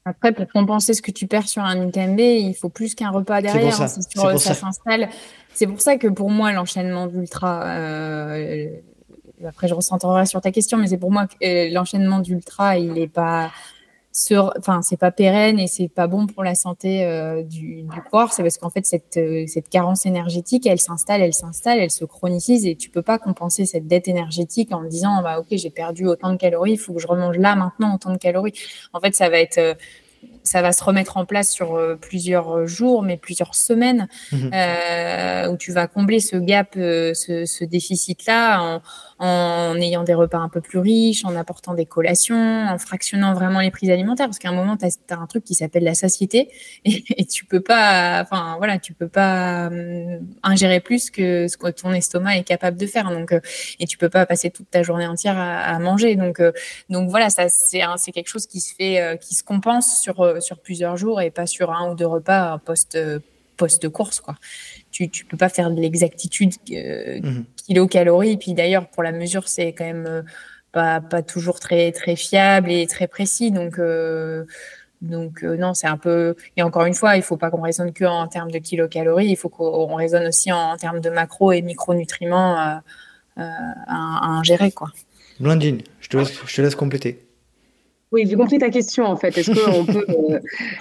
[0.04, 3.40] Après, pour compenser ce que tu perds sur un UTMB, il faut plus qu'un repas
[3.40, 3.80] derrière.
[3.80, 5.08] Hein, c'est ça, ça s'installe.
[5.54, 8.66] C'est pour ça que pour moi, l'enchaînement d'ultra, euh,
[9.47, 12.93] après je recentrerai sur ta question, mais c'est pour moi que euh, l'enchaînement d'ultra, il
[12.93, 13.51] n'est pas
[14.14, 18.03] sur, enfin, c'est pas pérenne et c'est pas bon pour la santé euh, du, du,
[18.11, 18.32] corps.
[18.32, 22.66] C'est parce qu'en fait, cette, cette carence énergétique, elle s'installe, elle s'installe, elle se chronicise
[22.66, 26.30] et tu peux pas compenser cette dette énergétique en disant, bah, ok, j'ai perdu autant
[26.30, 28.53] de calories, il faut que je remange là maintenant autant de calories.
[28.93, 29.76] En fait, ça va être
[30.45, 35.57] ça va se remettre en place sur euh, plusieurs jours, mais plusieurs semaines, euh, où
[35.57, 38.82] tu vas combler ce gap, euh, ce, ce déficit-là en,
[39.22, 43.60] en, ayant des repas un peu plus riches, en apportant des collations, en fractionnant vraiment
[43.60, 46.50] les prises alimentaires, parce qu'à un moment, tu as, un truc qui s'appelle la satiété,
[46.84, 49.70] et, tu peux pas, enfin voilà, tu peux pas
[50.42, 53.34] ingérer plus que ce que ton estomac est capable de faire, donc
[53.78, 56.42] et tu peux pas passer toute ta journée entière à, à manger, donc
[56.88, 60.40] donc voilà, ça c'est c'est quelque chose qui se fait, qui se compense sur euh,
[60.40, 63.20] sur, plusieurs jours et pas sur un ou deux repas post, euh,
[63.56, 64.36] post course quoi.
[64.90, 67.44] Tu ne peux pas faire de l'exactitude euh, mhm.
[67.66, 68.36] Kilocalories.
[68.36, 70.24] Puis d'ailleurs, pour la mesure, c'est quand même
[70.72, 73.50] pas, pas toujours très, très fiable et très précis.
[73.50, 73.80] Donc,
[75.00, 76.34] donc non, c'est un peu.
[76.56, 79.28] Et encore une fois, il faut pas qu'on raisonne que en termes de kilocalories.
[79.28, 82.82] Il faut qu'on raisonne aussi en, termes de macro et micronutriments à,
[83.36, 84.72] à, ingérer.
[84.72, 84.88] Quoi.
[85.40, 87.26] Blandine, je te laisse, je te laisse compléter.
[88.12, 89.36] Oui, j'ai compris ta question en fait.
[89.36, 90.06] Est-ce qu'on peut,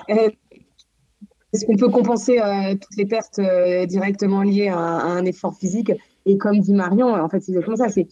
[0.09, 0.29] euh,
[1.53, 5.91] est-ce qu'on peut compenser euh, toutes les pertes euh, directement liées à, un effort physique?
[6.25, 7.89] Et comme dit Marion, en fait, c'est comme ça.
[7.89, 8.07] C'est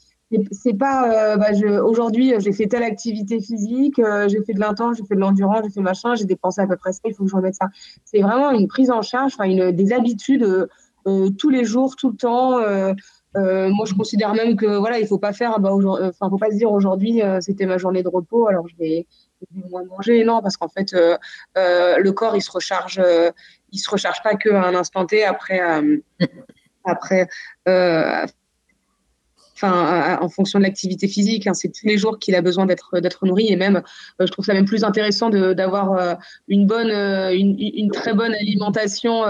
[0.51, 1.47] c'est pas bah,
[1.83, 5.71] aujourd'hui j'ai fait telle activité physique, j'ai fait de l'intense, j'ai fait de l'endurance, j'ai
[5.71, 7.65] fait machin, j'ai dépensé à peu près ça, il faut que je remette ça.
[8.05, 10.67] C'est vraiment une prise en charge, une des habitudes
[11.03, 12.59] tous les jours, tout le temps.
[13.37, 16.49] Euh, moi, je considère même que voilà, il faut pas faire, bah, enfin, faut pas
[16.49, 19.07] se dire aujourd'hui euh, c'était ma journée de repos, alors je vais,
[19.51, 20.23] moins manger.
[20.23, 21.17] Non, parce qu'en fait, euh,
[21.55, 23.01] le corps il se recharge,
[23.71, 25.61] il se recharge pas qu'à un instant T après,
[26.85, 27.27] après
[29.63, 31.47] en fonction de l'activité physique.
[31.47, 33.77] Hein, c'est tous les jours qu'il a besoin d'être d'être nourri et même,
[34.21, 36.15] euh, je trouve ça même plus intéressant d'avoir euh,
[36.47, 39.25] une bonne, euh, une, une, très bonne alimentation,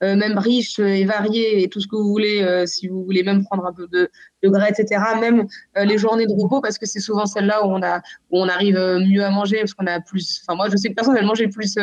[0.00, 3.66] même riche et variée et tout ce que vous voulez, si vous voulez même prendre
[3.66, 4.10] un peu de,
[4.42, 5.02] de gras, etc.
[5.20, 7.80] Même les journées de repos, parce que c'est souvent celle-là où on
[8.30, 10.42] où on arrive mieux à manger, parce qu'on a plus.
[10.42, 11.78] Enfin, moi, je sais que personnellement, j'ai plus,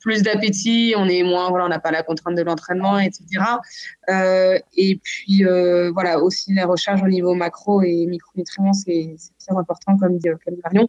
[0.00, 3.24] plus d'appétit, on est moins, voilà, on n'a pas la contrainte de l'entraînement, etc.
[4.76, 5.44] et puis,
[5.92, 9.16] voilà, aussi la recharge au niveau macro et micronutriments, c'est
[9.48, 10.86] important, comme dit, comme Marion.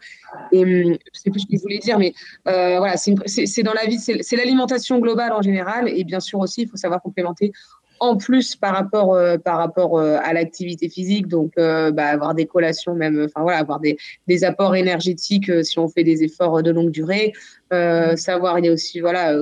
[0.52, 2.14] Et hum, je sais plus ce que je voulais dire, mais
[2.48, 6.64] euh, voilà, c'est dans la vie, c'est l'alimentation globale en général, et bien sûr aussi,
[6.64, 7.52] il faut savoir complémenter
[8.00, 11.28] en plus par rapport euh, par rapport euh, à l'activité physique.
[11.28, 15.80] Donc euh, bah, avoir des collations même enfin voilà avoir des, des apports énergétiques si
[15.80, 17.34] on fait des efforts de longue durée.
[18.16, 19.38] Savoir il y a aussi voilà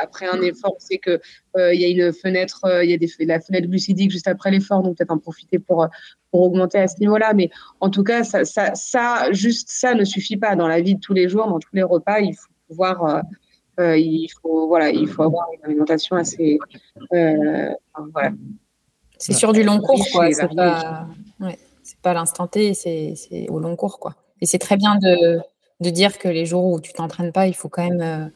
[0.00, 1.20] après un effort c'est que
[1.56, 4.82] il y a une fenêtre il y a des, la fenêtre glucidique juste après l'effort
[4.82, 5.86] donc peut-être en profiter pour
[6.32, 7.32] pour augmenter à ce niveau-là.
[7.34, 10.96] Mais en tout cas ça, ça ça juste ça ne suffit pas dans la vie
[10.96, 13.22] de tous les jours dans tous les repas il faut pouvoir
[13.78, 16.58] euh, il faut voilà, il faut avoir une alimentation assez
[17.12, 17.70] euh,
[18.12, 18.32] voilà.
[19.18, 20.30] C'est sur du long cours, quoi.
[20.32, 21.06] C'est pas,
[21.40, 21.58] ouais,
[22.02, 23.14] pas l'instant T, c'est
[23.48, 24.14] au long cours, quoi.
[24.40, 25.40] Et c'est très bien de,
[25.80, 28.28] de, dire que les jours où tu t'entraînes pas, il faut quand même, euh,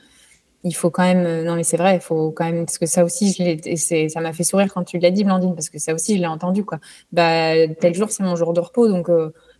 [0.64, 3.05] il faut quand même, non mais c'est vrai, il faut quand même, parce que ça
[3.05, 6.16] aussi, je ça m'a fait sourire quand tu l'as dit, Blandine, parce que ça aussi,
[6.16, 6.78] je l'ai entendu, quoi.
[7.12, 9.11] Bah, tel jour, c'est mon jour de repos, donc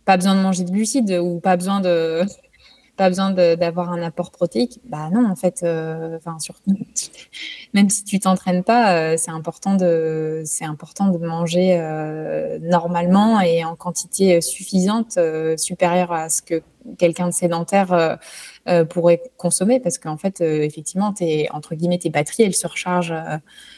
[0.05, 2.23] pas besoin de manger de glucides ou pas besoin de,
[2.97, 4.79] pas besoin d'avoir un apport protéique.
[4.85, 6.71] Bah non, en fait, euh, enfin surtout,
[7.73, 13.39] même si tu t'entraînes pas, euh, c'est important de, c'est important de manger euh, normalement
[13.41, 15.17] et en quantité suffisante,
[15.57, 16.61] supérieure à ce que
[16.97, 18.19] quelqu'un de sédentaire
[18.89, 23.13] pourrait consommer, parce qu'en fait, effectivement, tes entre guillemets tes batteries, elles se rechargent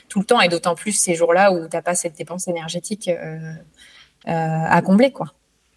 [0.09, 3.09] tout le temps et d'autant plus ces jours-là où t'as pas cette dépense énergétique
[4.26, 5.34] à combler, quoi.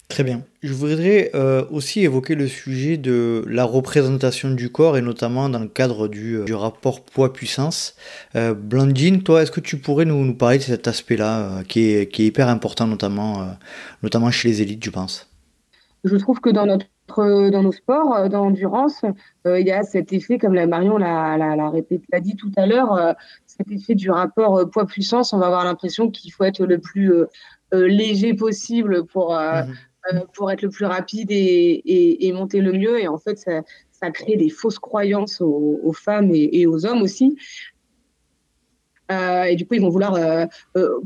[0.09, 0.43] Très bien.
[0.63, 5.59] Je voudrais euh, aussi évoquer le sujet de la représentation du corps et notamment dans
[5.59, 7.97] le cadre du, euh, rapport poids-puissance.
[8.37, 12.09] Euh, Blandine, toi, est-ce que tu pourrais nous, nous parler de cet aspect-là qui, est,
[12.09, 13.49] qui, est, hyper important, notamment,
[14.05, 15.29] notamment chez les élites, je pense
[16.05, 16.87] Je trouve que dans, notre,
[17.51, 19.03] dans nos sports, dans l'endurance,
[19.45, 23.17] il y a cet effet, comme la Marion l'a, l'a, l'a dit tout à l'heure,
[23.47, 25.33] cet effet du rapport poids-puissance.
[25.33, 27.13] On va avoir l'impression qu'il faut être le plus
[27.73, 29.35] léger possible pour.
[29.35, 29.75] Mhm.
[30.13, 33.01] Euh, pour être le plus rapide et, monter le mieux.
[33.01, 37.37] Et en fait, ça, crée des fausses croyances aux, femmes et, aux hommes aussi.
[39.11, 40.47] Euh, et du coup, ils vont vouloir euh,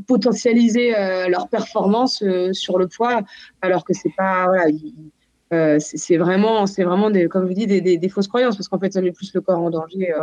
[0.07, 0.91] potentialiser
[1.29, 3.21] leur performance sur le poids,
[3.61, 7.81] alors que c'est pas voilà, c'est vraiment, c'est vraiment des, comme je vous dis, des,
[7.81, 10.13] des, fausses croyances parce qu'en fait, ça met plus le corps en danger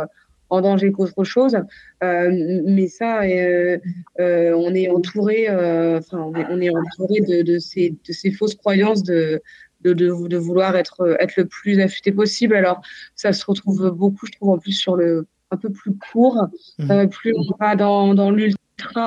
[0.49, 1.57] en danger qu'autre chose.
[2.03, 3.77] Euh, mais ça, euh,
[4.19, 9.03] euh, on est entouré, enfin, on est, entouré de, de, ces, de ces fausses croyances
[9.03, 9.41] de,
[9.81, 12.55] de, de, vouloir être, être le plus affûté possible.
[12.55, 12.81] Alors,
[13.15, 16.47] ça se retrouve beaucoup, je trouve, en plus sur le un peu plus court.
[16.77, 17.07] Mmh.
[17.07, 18.59] plus on va dans, dans l'ultra,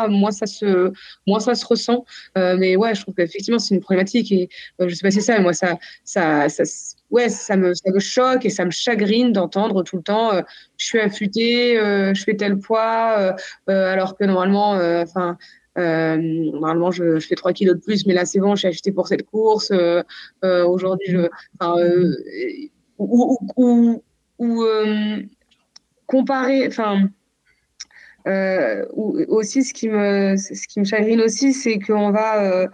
[0.09, 0.93] moins ça se,
[1.27, 2.05] moins ça se ressent.
[2.37, 4.33] mais ouais, je trouve qu'effectivement, c'est une problématique.
[4.33, 4.49] Et
[4.79, 6.65] je sais pas si c'est ça, mais moi, ça, ça, ça
[7.13, 10.41] ouais, ça me, ça me choque et ça me chagrine d'entendre tout le temps euh,
[10.79, 13.37] je suis affûtée, euh, je fais tel poids,
[13.69, 15.37] euh, alors que normalement, enfin.
[15.77, 19.07] normalement, je, fais 3 kilos de plus, mais là, c'est bon, je suis achetée pour
[19.07, 19.73] cette course.
[20.43, 21.17] Aujourd'hui,
[22.99, 24.03] ou, ou,
[24.39, 24.65] ou
[26.07, 27.09] comparer, enfin,
[28.27, 32.69] aussi, ce qui me, ce qui me chagrine aussi, c'est qu'on va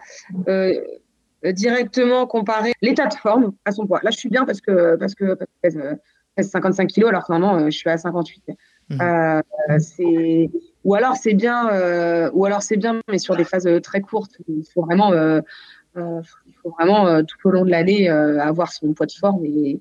[0.48, 0.74] euh,
[1.52, 4.00] directement comparer l'état de forme à son poids.
[4.02, 5.96] Là, je suis bien parce que parce que, parce que je
[6.36, 8.44] pèse 55 kilos alors que normalement euh, je suis à 58.
[8.90, 9.00] Mmh.
[9.00, 9.42] Euh,
[9.78, 10.50] c'est
[10.84, 14.38] ou alors c'est bien euh, ou alors c'est bien mais sur des phases très courtes.
[14.48, 15.40] Il faut vraiment euh,
[15.96, 19.80] il faut vraiment tout au long de l'année avoir son poids de forme et,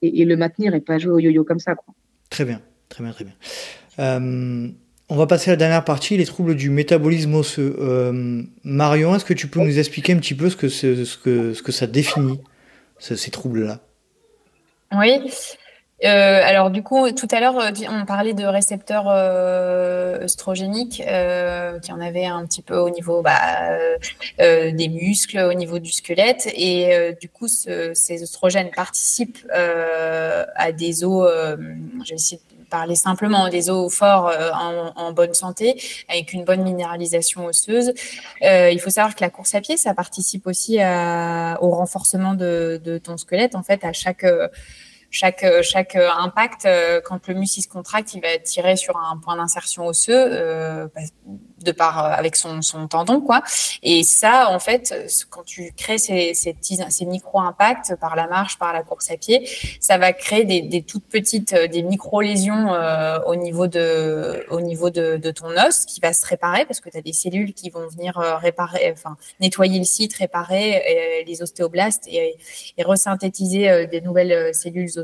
[0.00, 1.74] et, et, le maintenir et pas jouer au yo-yo comme ça.
[1.74, 1.94] Quoi.
[2.30, 4.72] Très bien, très bien, très bien.
[5.12, 7.76] On va passer à la dernière partie, les troubles du métabolisme osseux.
[7.78, 11.62] Euh, Marion, est-ce que tu peux nous expliquer un petit peu ce que, ce ce
[11.62, 12.40] que ça définit,
[12.98, 13.80] ces troubles-là?
[14.90, 15.20] Oui.
[16.04, 17.56] Euh, alors du coup, tout à l'heure,
[17.90, 23.76] on parlait de récepteurs euh, euh, qui en avait un petit peu au niveau bah,
[24.38, 31.30] des muscles, au niveau du squelette, et du coup, ces oestrogènes participent à des os.
[32.72, 34.50] Parler simplement des os forts euh,
[34.96, 37.92] en, bonne santé, avec une bonne minéralisation osseuse.
[38.42, 42.80] Euh, il faut savoir que la course à pied, ça participe aussi au renforcement de,
[42.82, 43.54] de, ton squelette.
[43.54, 44.24] En fait, à chaque
[45.12, 48.96] chaque, euh, chaque euh, impact, euh, quand le muscle se contracte, il va tirer sur
[48.96, 51.02] un point d'insertion osseux bah,
[51.60, 53.42] de par avec son, son, tendon, quoi.
[53.82, 54.92] Et ça, en fait,
[55.30, 59.16] quand tu crées ces, ces petits, ces micro-impacts par la marche, par la course à
[59.16, 59.48] pied,
[59.80, 62.72] ça va créer des, des toutes petites, des micro-lésions
[63.26, 66.88] au niveau de, au niveau de, de, ton os qui va se réparer parce que
[66.88, 72.08] tu as des cellules qui vont venir réparer, enfin nettoyer le site, réparer les ostéoblastes
[72.08, 72.36] et,
[72.78, 75.01] et resynthétiser des nouvelles cellules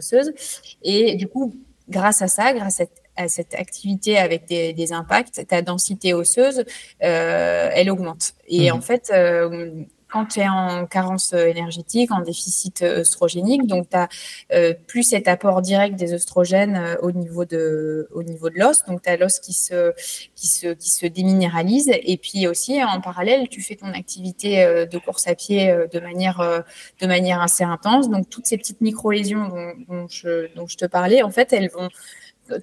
[0.83, 1.55] et du coup,
[1.89, 2.81] grâce à ça, grâce
[3.17, 6.65] à, cette activité avec des, impacts, ta densité osseuse,
[7.03, 8.35] euh, elle augmente.
[8.47, 8.77] Et mhm.
[8.77, 9.71] en fait, euh,
[10.11, 14.09] quand tu es en carence énergétique, en déficit œstrogénique, donc tu as
[14.53, 18.85] euh, plus cet apport direct des œstrogènes euh, au niveau de au niveau de l'os,
[18.87, 19.93] donc tu as l'os qui se
[20.35, 24.87] qui se qui se déminéralise et puis aussi en parallèle, tu fais ton activité euh,
[24.87, 26.65] de course à pied de manière
[27.01, 28.09] de manière assez intense.
[28.09, 31.71] Donc toutes ces petites micro-lésions dont, dont, je dont je te parlais, en fait, elles
[31.71, 31.89] vont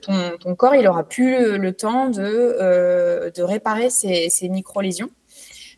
[0.02, 5.12] ton, ton corps, il aura plus le, temps de, de réparer ces, ces micro-lésions.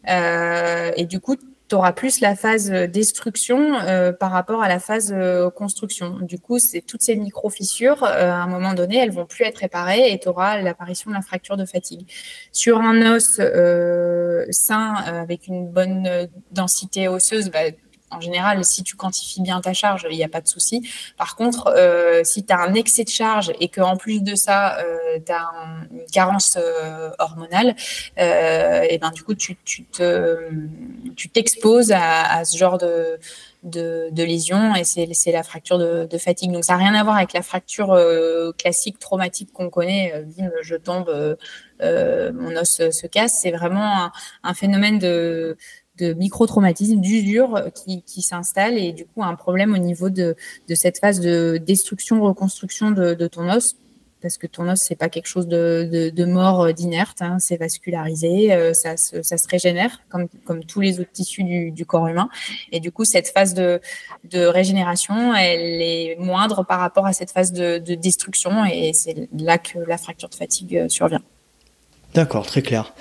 [0.09, 1.35] Euh, et du coup,
[1.67, 6.17] tu plus la phase euh, destruction euh, par rapport à la phase euh, construction.
[6.21, 10.11] Du coup, c'est toutes ces micro-fissures, à un moment donné, elles vont plus être réparées
[10.11, 12.07] et tu l'apparition de la fracture de fatigue.
[12.51, 13.39] Sur un os
[14.51, 17.71] sain, avec une bonne densité osseuse, bah,
[18.09, 20.89] en général, si tu quantifies bien ta charge, il n'y a pas de souci.
[21.17, 24.79] Par contre, euh, si tu as un excès de charge et qu'en plus de ça,
[24.79, 25.49] euh, tu as
[25.91, 27.75] une carence euh, hormonale,
[28.17, 33.19] et ben du coup, tu, tu t'exposes à, ce genre de,
[33.63, 36.51] de, de lésions et c'est la fracture de, fatigue.
[36.51, 37.97] Donc, ça n'a rien à voir avec la fracture
[38.57, 40.25] classique traumatique qu'on connaît,
[40.61, 41.37] je tombe,
[41.81, 43.39] mon os se casse.
[43.41, 44.11] C'est vraiment
[44.43, 45.57] un phénomène de
[45.97, 50.35] de micro-traumatisme, d'usure qui, qui s'installe et du coup un problème au niveau de,
[50.67, 53.75] de cette phase de destruction, reconstruction de, ton os.
[54.19, 57.55] Parce que ton os, c'est pas quelque chose de, de mort, euh, d'inerte, hein, c'est
[57.55, 61.85] vascularisé, euh, ça, se, ça se régénère comme, comme tous les autres tissus du, du,
[61.85, 62.27] corps humain.
[62.71, 63.79] Et du coup, cette phase de,
[64.23, 69.29] de régénération, elle est moindre par rapport à cette phase de, de destruction et c'est
[69.37, 71.21] là que la fracture de fatigue euh, survient.
[72.15, 72.93] D'accord, très clair.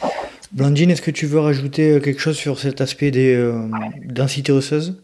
[0.53, 3.69] Blandine, est-ce que tu veux rajouter euh, quelque chose sur cet aspect des euh,
[4.51, 5.03] osseuses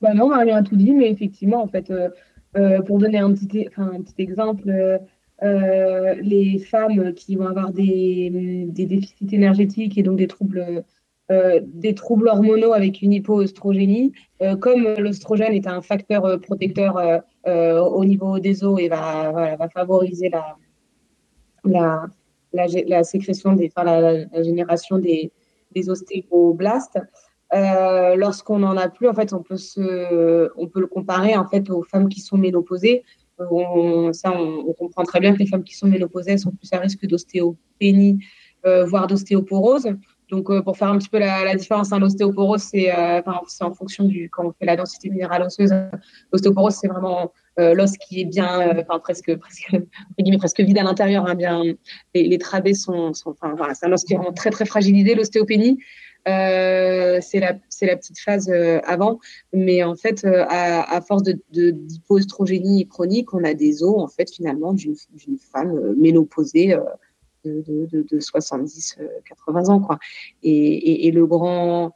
[0.00, 3.68] bah Non, Marie a tout dit, mais effectivement, en fait, euh, pour donner un petit,
[3.76, 5.00] un petit exemple,
[5.42, 10.84] les femmes qui vont avoir des, déficits énergétiques et donc des troubles,
[11.28, 14.12] des troubles hormonaux avec une hypoœstrogénie,
[14.60, 20.56] comme l'oestrogène est un facteur protecteur au niveau des os et va, va favoriser la,
[21.64, 22.06] la
[22.54, 25.30] la, sécrétion, des, enfin, la, génération des,
[25.88, 26.98] ostéoblastes.
[27.52, 31.46] Euh, lorsqu'on n'en a plus, en fait, on peut, se, on peut le comparer en
[31.46, 33.04] fait, aux femmes qui sont ménopausées.
[33.38, 36.78] On, ça, on, comprend très bien que les femmes qui sont ménopausées sont plus à
[36.78, 38.18] risque d'ostéopénie,
[38.64, 39.88] euh, voire d'ostéoporose.
[40.30, 44.30] Donc, euh, pour faire un petit peu la, différence, hein, l'ostéoporose, c'est en fonction du
[44.30, 45.72] quand on fait la densité minérale osseuse.
[46.32, 47.26] L'ostéoporose, c'est vraiment euh,
[47.74, 49.70] l'os qui est bien, euh, enfin presque, presque,
[50.38, 51.62] presque vide à l'intérieur, hein, bien,
[52.14, 55.14] les, les, sont, enfin voilà, c'est un os qui est très très fragilisé.
[55.14, 55.78] L'ostéopénie,
[56.26, 57.52] euh, c'est la,
[57.82, 58.50] la petite phase
[58.84, 59.20] avant,
[59.52, 64.72] mais en fait, à, force de, de chronique, on a des os en fait finalement
[64.72, 64.96] d'une,
[65.52, 66.76] femme ménopausée.
[67.44, 68.96] De, de, de, 70,
[69.28, 69.98] 80 ans, quoi.
[70.42, 71.94] Et, et, et le grand,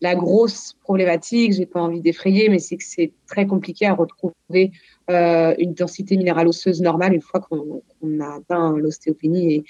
[0.00, 4.72] la grosse problématique, j'ai pas envie d'effrayer, mais c'est que c'est très compliqué à retrouver
[5.08, 7.82] euh, une densité minérale osseuse normale une fois qu'on
[8.20, 9.64] a atteint l'ostéopénie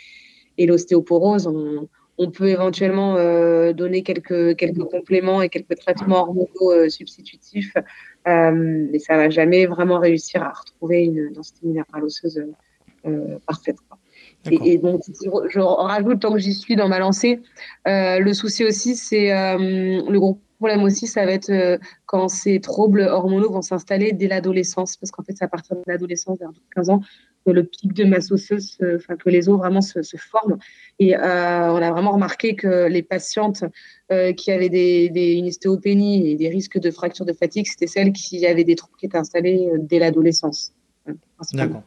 [0.57, 1.47] et, l'ostéoporose.
[1.47, 7.74] On, peut éventuellement euh, donner quelques, quelques compléments et quelques traitements hormonaux euh, substitutifs,
[8.24, 12.43] mais ça va jamais vraiment réussir à retrouver une densité minérale osseuse
[13.47, 13.76] parfaite.
[14.51, 15.03] Et, donc,
[15.51, 17.41] je, rajoute, tant que j'y suis dans ma lancée,
[17.84, 23.03] le souci aussi, c'est le groupe problème aussi, ça va être euh, quand ces troubles
[23.03, 26.91] hormonaux vont s'installer dès l'adolescence, parce qu'en fait, c'est à partir de l'adolescence, vers 15
[26.91, 27.01] ans,
[27.45, 30.59] que le pic de masse osseuse, enfin, que les os vraiment se, forment.
[30.99, 33.65] Et euh, on a vraiment remarqué que les patientes
[34.11, 37.87] euh, qui avaient des, des, une ostéopénie et des risques de fracture de fatigue, c'était
[37.87, 40.73] celles qui avaient des troubles qui étaient installés dès l'adolescence.
[41.53, 41.83] D'accord.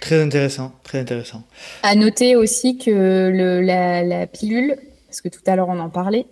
[0.00, 1.42] Très intéressant, très intéressant.
[1.82, 5.88] À noter aussi que le, la, la pilule, parce que tout à l'heure on en
[5.88, 6.26] parlait,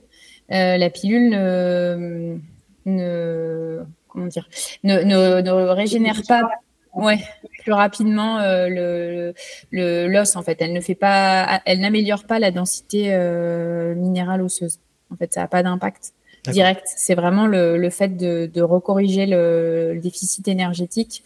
[0.53, 2.39] euh, la pilule ne,
[2.87, 4.49] ne comment dire,
[4.83, 6.49] ne, ne, régénère pas
[6.95, 7.19] ouais,
[7.63, 9.35] plus rapidement euh,
[9.71, 10.57] le l'os en fait.
[10.61, 14.79] Elle ne fait pas, elle n'améliore pas la densité euh, minérale osseuse.
[15.13, 16.13] En fait, ça n'a pas d'impact
[16.49, 16.85] direct.
[16.87, 21.25] C'est vraiment le, le, fait de, de recorriger le, déficit énergétique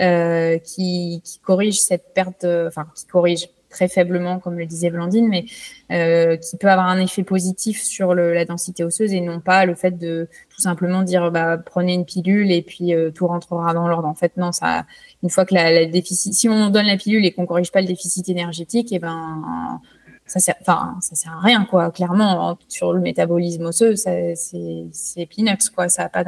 [0.00, 5.28] euh, qui, qui, corrige cette perte, enfin qui corrige très faiblement, comme le disait Blandine,
[5.28, 5.44] mais
[5.92, 9.74] euh, qui peut avoir un effet positif sur la densité osseuse et non pas le
[9.74, 13.88] fait de tout simplement dire bah, prenez une pilule et puis euh, tout rentrera dans
[13.88, 14.08] l'ordre.
[14.08, 14.86] En fait, non, ça,
[15.22, 17.86] une fois que la, déficit, si on donne la pilule et qu'on corrige pas le
[17.86, 19.80] déficit énergétique, et eh ben
[20.26, 21.90] ça sert, enfin, ça sert à rien, quoi.
[21.90, 25.88] Clairement, sur le métabolisme osseux, c'est, c'est peanuts, quoi.
[25.88, 26.24] Ça a pas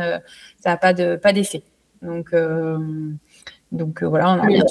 [0.93, 1.63] de, de, d'effet.
[2.03, 2.79] Donc, euh,
[3.71, 4.67] donc euh, voilà, on a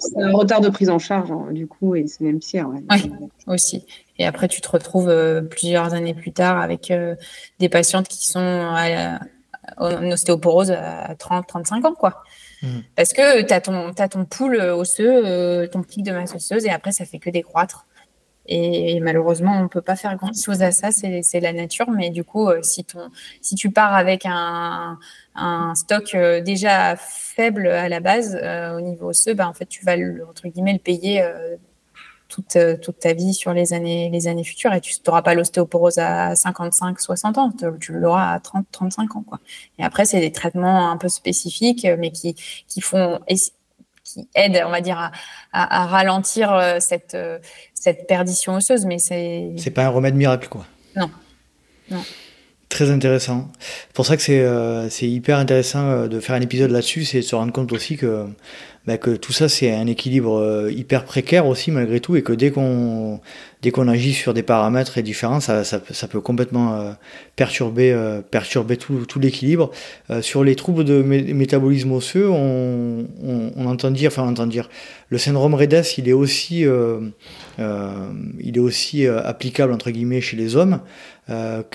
[0.00, 2.68] C'est un retard de prise en charge, hein, du coup, et c'est même pire.
[2.90, 3.12] Oui,
[3.46, 3.86] aussi.
[4.18, 7.14] Et après, tu te retrouves euh, plusieurs années plus tard avec euh,
[7.60, 8.40] des patientes qui sont
[9.78, 12.24] en ostéoporose à 30, 35 ans, quoi.
[12.62, 12.68] Mmh.
[12.96, 16.70] Parce que tu as ton, as ton pool osseux, ton pic de masse osseuse, et
[16.70, 17.86] après, ça fait que décroître.
[18.52, 21.90] Et, malheureusement, on ne peut pas faire grand-chose à ça, c'est la nature.
[21.90, 24.98] Mais du coup, si, ton, si tu pars avec un,
[25.36, 29.84] un stock déjà faible à la base euh, au niveau osseux, bah, en fait, tu
[29.84, 31.56] vas le, entre guillemets le payer euh,
[32.28, 35.34] toute, euh, toute ta vie sur les années, les années futures et tu n'auras pas
[35.34, 39.24] l'ostéoporose à 55, 60 ans, tu l'auras à 30, 35 ans.
[39.26, 39.40] Quoi.
[39.78, 42.34] Et après, c'est des traitements un peu spécifiques, mais qui,
[42.68, 43.20] qui font
[44.12, 45.12] qui aident, on va dire, à,
[45.52, 47.16] à, ralentir cette,
[47.74, 48.86] cette perdition osseuse.
[48.86, 49.52] Mais c'est.
[49.56, 50.66] C'est pas un remède miracle, quoi.
[50.96, 51.10] Non.
[51.90, 52.02] Non.
[52.68, 53.50] Très intéressant.
[53.58, 57.24] C'est pour ça que c'est c'est hyper intéressant de faire un épisode là-dessus, c'est de
[57.24, 58.26] se rendre compte aussi que
[58.86, 62.32] bah, que tout ça c'est un équilibre euh, hyper précaire aussi malgré tout et que
[62.32, 63.20] dès qu'on
[63.60, 66.92] dès qu'on agit sur des paramètres différents ça, ça, peut complètement euh,
[67.36, 69.70] perturber euh, perturber tout, l'équilibre.
[70.22, 73.06] Sur les troubles de métabolisme osseux on,
[73.66, 74.70] entend dire enfin on entend dire
[75.10, 76.64] le syndrome Redes il est aussi
[77.58, 80.80] il est aussi applicable entre guillemets chez les hommes.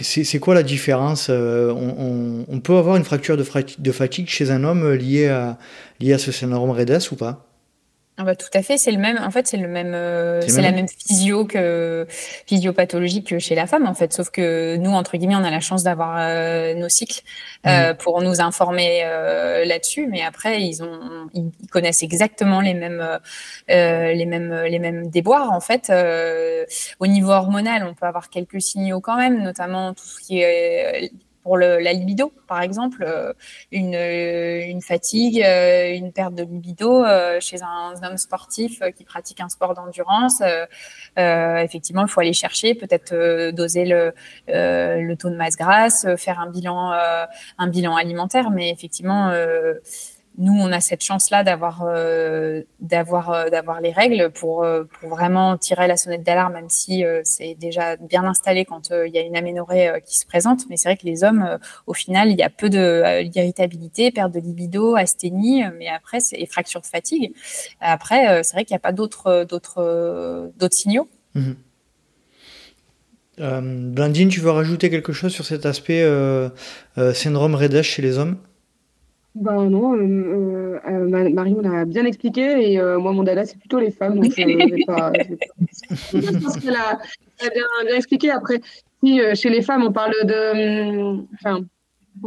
[0.02, 1.30] C'est quoi la différence?
[1.30, 3.46] On, on, peut avoir une fracture de,
[3.78, 5.58] de, fatigue chez un homme liée à,
[6.00, 7.46] liée à ce syndrome Redes ou pas
[8.18, 9.20] ah bah, tout à fait, c'est le même.
[9.22, 9.94] En fait, c'est le même.
[9.94, 12.08] Euh, c'est la même physio que
[12.46, 14.14] physiopathologie que chez la femme, en fait.
[14.14, 17.24] Sauf que nous, entre guillemets, on a la chance d'avoir euh, nos cycles
[17.68, 17.98] euh, mmh.
[17.98, 20.08] pour nous informer euh, là-dessus.
[20.08, 23.06] Mais après, ils ont, ils, connaissent exactement les mêmes,
[23.68, 25.92] les mêmes, les mêmes déboires, en fait.
[27.00, 31.12] au niveau hormonal, on peut avoir quelques signaux quand même, notamment tout ce qui est
[31.46, 33.32] pour le, la libido, par exemple, euh,
[33.72, 37.06] une, euh, une fatigue, euh, une perte de libido
[37.40, 40.42] chez un, homme sportif qui pratique un sport d'endurance.
[41.16, 44.14] effectivement, il faut aller chercher, peut-être doser le,
[44.48, 46.94] le taux de masse grasse, faire un bilan,
[47.60, 49.32] un bilan alimentaire, mais effectivement
[50.38, 55.88] nous, on a cette chance-là d'avoir euh, euh, les règles pour euh, pour vraiment tirer
[55.88, 60.02] la sonnette d'alarme, même si c'est déjà bien installé quand il y a une aménorrhée
[60.06, 60.64] qui se présente.
[60.70, 61.58] Mais c'est vrai que les hommes,
[61.88, 66.82] au final, il y a peu d'irritabilité, perte de libido, asthénie, mais après c'est fracture
[66.82, 67.34] de fatigue.
[67.80, 71.08] Après, c'est vrai qu'il n'y a pas d'autres signaux.
[71.34, 71.52] Mmh.
[73.38, 76.06] Tu veux rajouter quelque chose sur cet aspect
[77.14, 78.38] syndrome Redesh chez les hommes?
[79.36, 83.60] Ben non, euh, euh, Marie on a bien expliqué et euh, moi mon dada c'est
[83.60, 84.44] plutôt les femmes donc je
[86.40, 86.98] pense qu'elle a,
[87.42, 88.32] bien, expliqué.
[88.32, 88.62] Après,
[89.04, 91.66] si chez les femmes on parle de, enfin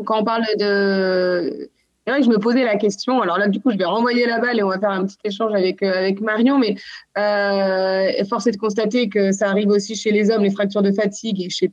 [0.04, 1.70] quand on parle de,
[2.04, 3.22] c'est vrai que je me posais la question.
[3.22, 5.16] Alors là du coup je vais renvoyer la balle et on va faire un petit
[5.24, 6.76] échange avec avec Marion, mais
[8.28, 11.40] force est de constater que ça arrive aussi chez les hommes les fractures de fatigue
[11.40, 11.72] et chez,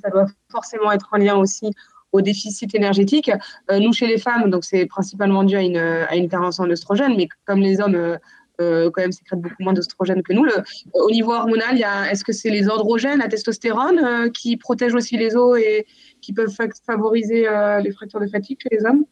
[0.00, 1.72] ça doit forcément être en lien aussi
[2.14, 3.30] au déficit énergétique.
[3.70, 6.70] Euh, nous, chez les femmes, donc c'est principalement dû à une, à une carence en
[6.70, 8.16] oestrogène, mais comme les hommes euh,
[8.60, 10.44] euh, quand même sécrètent beaucoup moins d'oestrogène que nous.
[10.44, 10.62] Le,
[10.92, 11.76] au niveau hormonal,
[12.08, 15.86] est-ce que c'est les androgènes, la testostérone, qui protègent aussi les os et
[16.20, 16.54] qui peuvent
[16.86, 17.48] favoriser
[17.82, 19.04] les fractures de fatigue chez les hommes?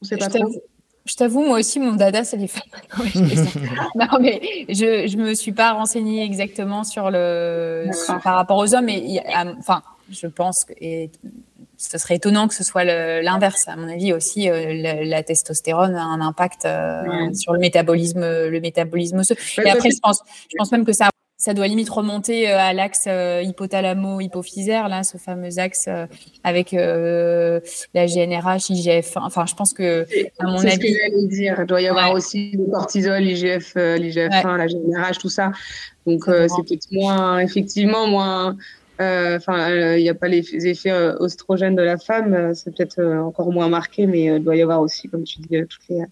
[0.00, 0.50] On sait pas trop.
[1.04, 2.62] Je t'avoue, moi aussi, mon dada, c'est les femmes.
[3.94, 4.40] non, mais
[4.70, 7.90] je ne me suis pas renseignée exactement sur le,
[8.22, 8.86] par rapport aux hommes.
[8.86, 9.22] Mais,
[9.58, 11.10] enfin, je pense, et
[11.76, 13.68] ce serait étonnant que ce soit l'inverse.
[13.68, 18.60] À mon avis aussi, euh, la, testostérone a un impact euh, sur le métabolisme, le
[18.60, 19.36] métabolisme osseux.
[19.64, 22.72] Et après, je pense, je pense même que ça, ça doit limite remonter euh, à
[22.72, 25.88] l'axe hypothalamo-hypophysaire, là, ce fameux axe
[26.44, 29.16] avec la GNRH, IGF.
[29.16, 30.06] Enfin, je pense que,
[30.38, 31.56] à mon avis, ce que j'allais dire.
[31.60, 35.52] Il doit y avoir aussi le cortisol, l'IGF, l'IGF1, la GNRH, tout ça.
[36.06, 38.56] Donc, c'est peut-être moins, effectivement, moins
[39.00, 42.74] euh, enfin, il n'y a pas les effets euh, oestrogènes de la femme, euh, c'est
[42.74, 46.04] peut-être encore moins marqué, mais il doit y avoir aussi, comme tu dis, toutes les,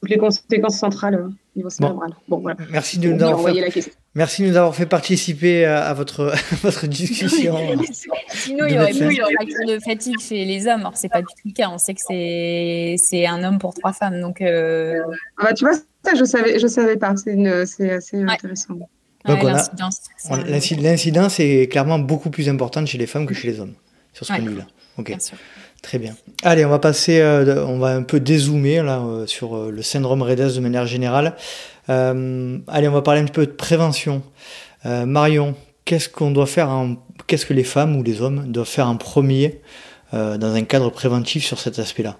[0.00, 2.14] toutes les conséquences centrales au niveau cérébral.
[2.28, 2.56] Bon, voilà.
[2.70, 3.92] Merci de nous avoir fait...
[4.14, 7.54] Merci de nous avoir fait participer à, votre, votre discussion.
[8.30, 10.80] Sinon, il y aurait plus de de fatigue chez les hommes.
[10.80, 11.68] Alors, c'est pas du tout le cas.
[11.68, 14.22] On sait que c'est un homme pour trois femmes.
[14.22, 15.04] Donc, ah
[15.42, 17.14] bah, tu vois, ça, je savais, je savais pas.
[17.16, 18.78] C'est assez intéressant.
[19.26, 19.42] Donc
[20.48, 23.74] l'incidence est clairement beaucoup plus importante chez les femmes que chez les hommes
[24.12, 24.66] sur ce point de vue-là.
[24.98, 25.14] Ok.
[25.82, 26.16] Très bien.
[26.42, 29.82] Allez, on va passer, euh, on va un peu dézoomer là euh, sur euh, le
[29.82, 31.36] syndrome Redes de manière générale.
[31.88, 34.22] allez, on va parler un petit peu de prévention.
[34.84, 36.70] Marion, qu'est-ce qu'on doit faire,
[37.26, 39.60] qu'est-ce que les femmes ou les hommes doivent faire en premier
[40.12, 42.18] dans un cadre préventif sur cet aspect-là?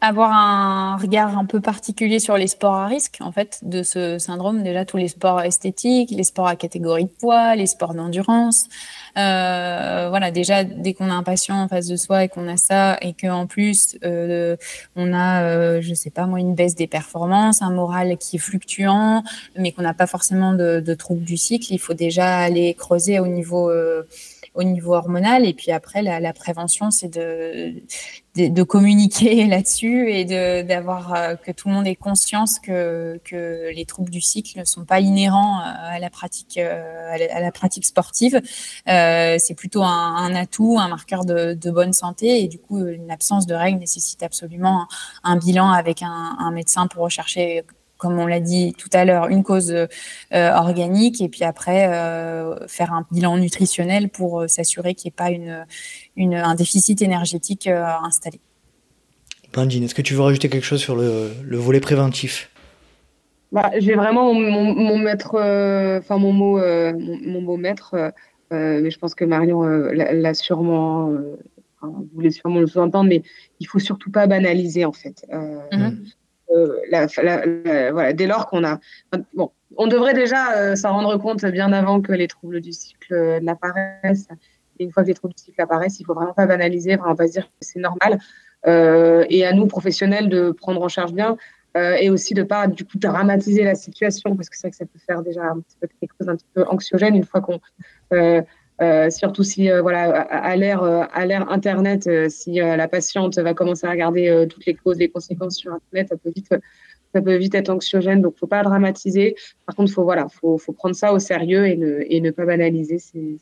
[0.00, 4.18] Avoir un regard un peu particulier sur les sports à risque, en fait, de ce
[4.18, 4.62] syndrome.
[4.62, 8.68] Déjà, tous les sports esthétiques, les sports à catégorie de poids, les sports d'endurance.
[9.16, 12.56] Euh, voilà, déjà, dès qu'on a un patient en face de soi et qu'on a
[12.56, 14.56] ça, et qu'en plus, euh,
[14.96, 18.40] on a, euh, je sais pas moi, une baisse des performances, un moral qui est
[18.40, 19.22] fluctuant,
[19.56, 23.20] mais qu'on n'a pas forcément de, de troubles du cycle, il faut déjà aller creuser
[23.20, 24.02] au niveau euh,
[24.54, 25.44] au niveau hormonal.
[25.44, 27.74] Et puis après, la, prévention, c'est de,
[28.36, 30.24] de, communiquer là-dessus et
[30.64, 34.64] d'avoir euh, que tout le monde ait conscience que, que les troubles du cycle ne
[34.64, 38.40] sont pas inhérents euh, à la pratique euh, à la, pratique sportive.
[38.86, 42.42] C'est plutôt un, atout, un marqueur de, bonne santé.
[42.42, 44.86] Et du coup, une absence de règles nécessite absolument
[45.24, 47.64] un, bilan avec un médecin pour rechercher
[47.98, 49.74] comme on l'a dit tout à l'heure, une cause
[50.32, 51.86] organique et puis après
[52.68, 55.64] faire un bilan nutritionnel pour s'assurer qu'il n'y ait pas une,
[56.16, 58.40] une, un déficit énergétique installé.
[59.52, 62.50] Blandine, est-ce que tu veux rajouter quelque chose sur le, le volet préventif?
[63.52, 65.36] Bah, J'ai vraiment mon, mon, maître,
[66.00, 68.12] enfin mon mot, mon, mot maître,
[68.50, 71.10] mais je pense que Marion l'a sûrement
[71.86, 73.22] vous voulez sûrement le sous-entendre, mais
[73.60, 75.26] il faut surtout pas banaliser en fait.
[76.54, 78.78] Euh, euh, dès lors qu'on a,
[79.34, 83.40] bon, on devrait déjà euh, s'en rendre compte bien avant que les troubles du cycle
[83.42, 84.28] n'apparaissent.
[84.78, 87.16] Et une fois que les troubles du cycle apparaissent, il faut vraiment pas banaliser, vraiment
[87.16, 88.18] pas se dire que c'est normal.
[88.66, 91.36] et à nous professionnels de prendre en charge bien.
[91.76, 94.86] et aussi de pas du coup dramatiser la situation parce que c'est vrai que ça
[94.86, 97.60] peut faire déjà quelque chose un petit peu anxiogène une fois qu'on
[98.12, 98.42] euh,
[99.10, 103.86] surtout si euh, voilà à l'ère euh, à l'ère internet si la patiente va commencer
[103.86, 106.54] à regarder toutes les causes les conséquences sur internet ça peut vite
[107.14, 109.36] ça peut vite être anxiogène donc faut pas dramatiser.
[109.66, 112.44] Par contre faut voilà faut, faut prendre ça au sérieux et ne, et ne pas
[112.44, 113.36] banaliser c'est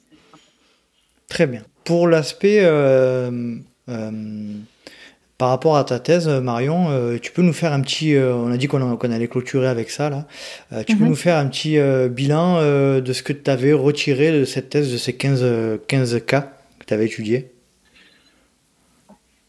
[1.29, 1.63] très bien.
[1.85, 2.61] Pour l'aspect
[5.43, 8.15] par rapport à ta thèse, Marion, euh, tu peux nous faire un petit.
[8.15, 10.25] Euh, on a dit qu'on allait clôturer avec ça là.
[10.73, 11.11] Euh, tu peux mhm.
[11.11, 11.81] nous faire un petit
[12.11, 15.45] bilan de ce que tu avais retiré de cette thèse, de ces 15,
[15.89, 17.51] 15 cas que tu avais étudiés?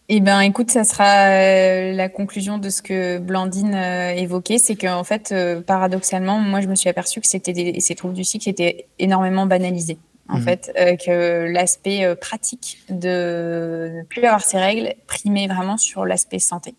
[0.10, 5.32] Eh ben, écoute, ça sera la conclusion de ce que Blandine évoquait, c'est qu'en fait,
[5.68, 10.00] paradoxalement, moi, je me suis aperçue que c'était ces troubles du cycle étaient énormément banalisés
[10.34, 10.44] en mhm.
[10.44, 16.06] fait, euh, que l'aspect euh, pratique de ne plus avoir ces règles primait vraiment sur
[16.06, 16.74] l'aspect santé.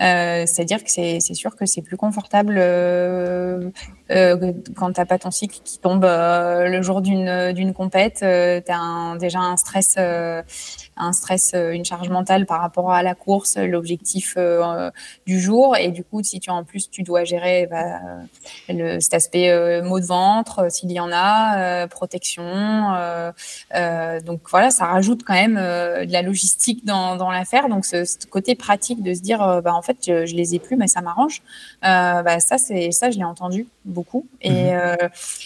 [0.00, 3.70] Euh, c'est-à-dire que c'est sûr que c'est plus confortable euh,
[4.10, 8.20] euh, quand t'as pas ton cycle qui tombe le jour d'une d'une compète.
[8.20, 9.96] t'as un, déjà un stress,
[10.96, 14.36] un stress, une charge mentale par rapport à la course, l'objectif
[15.26, 18.00] du jour, et du coup, si tu en plus tu dois gérer bah,
[18.68, 22.92] le, cet aspect maux de ventre, s'il y en a, protection.
[24.24, 27.68] donc voilà, ça rajoute quand même de la logistique dans, dans l'affaire.
[27.68, 30.58] Donc ce, ce, côté pratique de se dire, bah, en fait, je, je les ai
[30.58, 31.42] plus, mais ça m'arrange.
[31.84, 34.96] Euh, bah, ça, c'est ça, je l'ai entendu beaucoup, et, euh,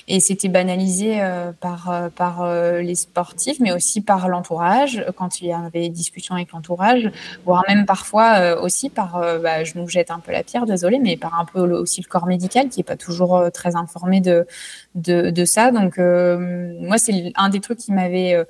[0.08, 2.46] et c'était banalisé euh, par par
[2.80, 7.10] les sportifs, mais aussi par l'entourage quand il y avait des discussions avec l'entourage,
[7.44, 11.16] voire même parfois aussi par, bah, je nous jette un peu la pierre, désolé, mais
[11.16, 14.46] par un peu aussi le corps médical qui est pas toujours très informé de,
[14.94, 15.70] de ça.
[15.70, 18.44] Donc moi, c'est un des trucs qui m'avait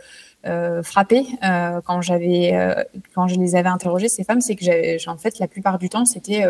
[0.46, 2.82] euh, frappé euh, quand j'avais euh,
[3.14, 5.88] quand je les avais interrogées ces femmes, c'est que j'ai en fait la plupart du
[5.88, 6.44] temps c'était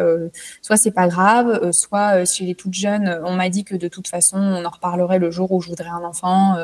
[0.63, 3.89] soit c'est pas grave, soit si elle est toute jeune, on m'a dit que de
[3.89, 6.57] toute façon on en reparlerait le jour où je voudrais un enfant,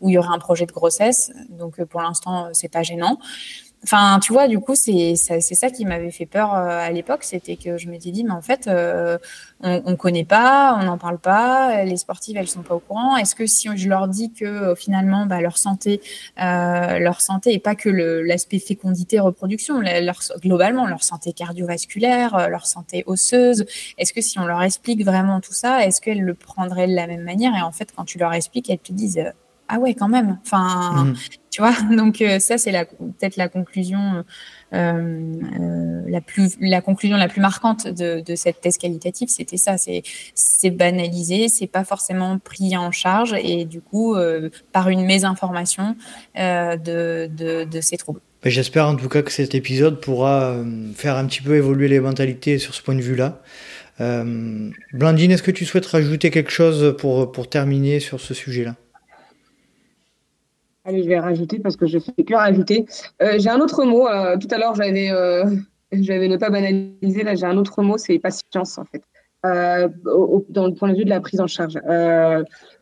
[0.00, 1.32] où il y aurait un projet de grossesse.
[1.50, 3.18] Donc pour l'instant c'est pas gênant.
[3.84, 7.56] Enfin, tu vois, du coup, c'est ça qui m'avait fait peur euh, à l'époque, c'était
[7.56, 9.18] que je m'étais dit, mais en fait, euh,
[9.62, 13.16] on, on connaît pas, on n'en parle pas, les sportives, elles sont pas au courant.
[13.16, 16.00] Est-ce que si je leur dis que euh, finalement, bah, leur santé,
[16.36, 19.80] leur santé, et pas que l'aspect fécondité, reproduction,
[20.40, 23.64] globalement, leur santé cardiovasculaire, leur santé osseuse,
[23.96, 27.06] est-ce que si on leur explique vraiment tout ça, est-ce qu'elles le prendraient de la
[27.06, 27.54] même manière?
[27.56, 29.22] Et en fait, quand tu leur expliques, elles te disent
[29.68, 30.38] ah ouais, quand même.
[30.44, 31.16] Enfin, mmh.
[31.96, 34.24] Donc euh, ça, c'est peut-être la conclusion,
[34.74, 39.76] euh, euh, la plus, la conclusion la plus marquante de, cette thèse qualitative, c'était ça.
[39.78, 44.16] C'est, banalisé, c'est pas forcément pris en charge et du coup,
[44.72, 45.96] par une mésinformation
[46.36, 48.20] de, ces troubles.
[48.42, 50.56] Ben, j'espère en tout cas que cet épisode pourra
[50.94, 53.40] faire un petit peu évoluer les mentalités sur ce point de vue-là.
[53.98, 58.76] Blandine, est-ce que tu souhaites rajouter quelque chose pour terminer sur ce sujet-là?
[60.88, 62.86] Allez, je vais rajouter parce que je fais que rajouter.
[63.20, 64.08] Euh, j'ai un autre mot.
[64.08, 65.44] Euh, tout à l'heure, j'avais, euh,
[65.92, 67.24] j'avais ne pas banaliser.
[67.24, 69.02] Là, j'ai un autre mot, c'est patience en fait.
[69.44, 71.78] dans le point de vue de la prise en charge.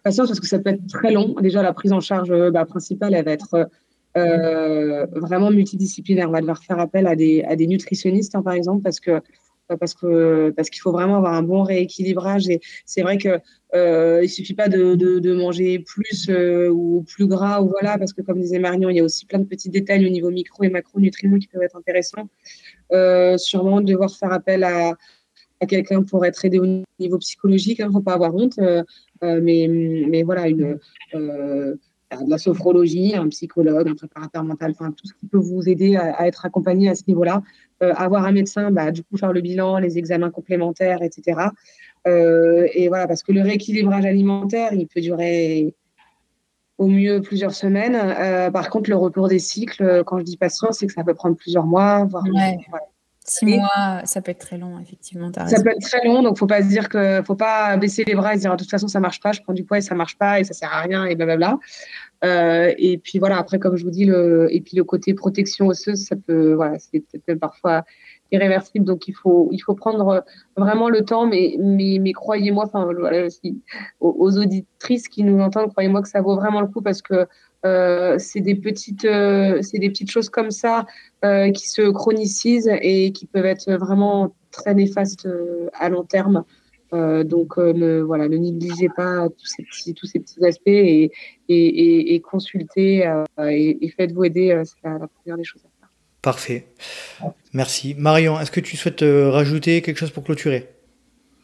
[0.05, 1.35] patience parce que ça peut être très long.
[1.41, 3.69] Déjà, la prise en charge bah, principale, elle va être
[4.15, 6.29] vraiment multidisciplinaire.
[6.29, 9.21] On va devoir faire appel à des, à des nutritionnistes, hein, par exemple, parce que
[9.75, 12.49] parce que parce qu'il faut vraiment avoir un bon rééquilibrage.
[12.49, 13.41] Et c'est vrai que
[13.75, 18.13] euh, il suffit pas de, de, manger plus euh, ou plus gras ou voilà parce
[18.13, 20.63] que comme disait Marion il y a aussi plein de petits détails au niveau micro
[20.63, 22.29] et macronutriments qui peuvent être intéressants.
[22.93, 24.95] Euh, sûrement devoir faire appel à,
[25.61, 28.59] à quelqu'un pour être aidé au niveau psychologique il hein, ne faut pas avoir honte.
[28.59, 28.83] Euh,
[29.23, 30.79] mais mais voilà une
[32.25, 36.27] de la sophrologie, un psychologue, un préparateur mental, tout ce qui peut vous aider à
[36.27, 37.43] être accompagné à ce niveau-là.
[37.83, 41.51] Euh, avoir un médecin, bah, du coup faire le bilan, les examens complémentaires, etc.
[42.07, 45.75] Euh, et voilà, parce que le rééquilibrage alimentaire, il peut durer
[46.79, 47.95] au mieux plusieurs semaines.
[47.95, 51.15] Euh, par contre, le retour des cycles, quand je dis patient, c'est que ça peut
[51.15, 52.25] prendre plusieurs mois, voire.
[53.29, 55.33] Six mois, ça peut être très long, effectivement.
[55.33, 58.15] Ça peut être très long, donc faut pas se dire que faut pas baisser les
[58.15, 59.81] bras et se dire de toute façon ça marche pas, je prends du poids et
[59.81, 61.59] ça marche pas et ça sert à rien et blablabla.
[62.25, 65.67] Euh, et puis voilà, après comme je vous dis le et puis le côté protection
[65.67, 67.85] osseuse, ça peut voilà, c'est peut-être parfois
[68.31, 70.25] irréversible, donc il faut il faut prendre
[70.57, 73.27] vraiment le temps, mais mais, mais croyez-moi, enfin voilà,
[73.99, 77.27] aux, auditrices qui nous entendent, croyez-moi que ça vaut vraiment le coup parce que euh,
[77.65, 80.87] c'est des petites, euh, c'est des petites choses comme ça
[81.25, 85.29] euh, qui se chronicisent et qui peuvent être vraiment très néfastes
[85.75, 86.45] à long terme.
[86.93, 94.63] donc ne, voilà, ne négligez pas tous ces petits, aspects et, consultez et, faites-vous aider.
[94.65, 95.91] c'est la, première des choses à faire.
[96.23, 96.67] Parfait.
[97.53, 97.95] Merci.
[97.99, 100.76] Marion, est-ce que tu souhaites rajouter quelque chose pour clôturer?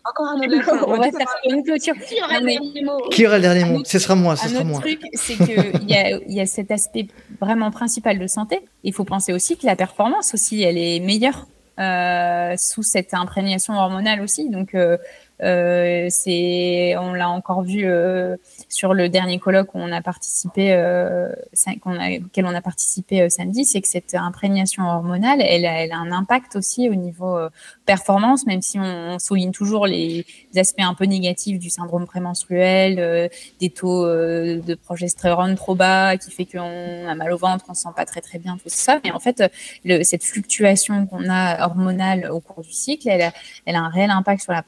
[0.05, 1.95] Encore un autre On va faire une clôture.
[2.07, 2.99] Qui aura le dernier mot?
[3.11, 3.83] Qui aura le dernier mot?
[3.85, 4.37] Ce sera moi.
[4.37, 7.07] Ce un autre truc, c'est qu'il y a, y a cet aspect
[7.41, 8.61] vraiment principal de santé.
[8.85, 11.47] Il faut penser aussi que la performance aussi, elle est meilleure
[11.79, 14.51] euh, sous cette imprégnation hormonale aussi.
[14.51, 14.99] Donc, euh,
[15.43, 18.37] euh, c'est, on l'a encore vu euh,
[18.69, 21.33] sur le dernier colloque où on a participé, euh,
[21.83, 25.83] qu'on a, auquel on a participé euh, samedi, c'est que cette imprégnation hormonale, elle a,
[25.83, 27.51] elle a, un impact aussi au niveau euh,
[27.87, 30.25] performance, même si on, on, souligne toujours les
[30.57, 33.31] aspects un peu négatifs du syndrome prémenstruel,
[33.61, 37.83] des taux de progestérone trop bas, qui fait qu'on a mal au ventre, on se
[37.83, 39.01] sent pas très très bien, tout ça.
[39.05, 39.43] Mais en fait,
[39.85, 43.33] le, cette fluctuation qu'on a hormonale au cours du cycle, elle a,
[43.67, 44.65] elle a un réel impact sur la,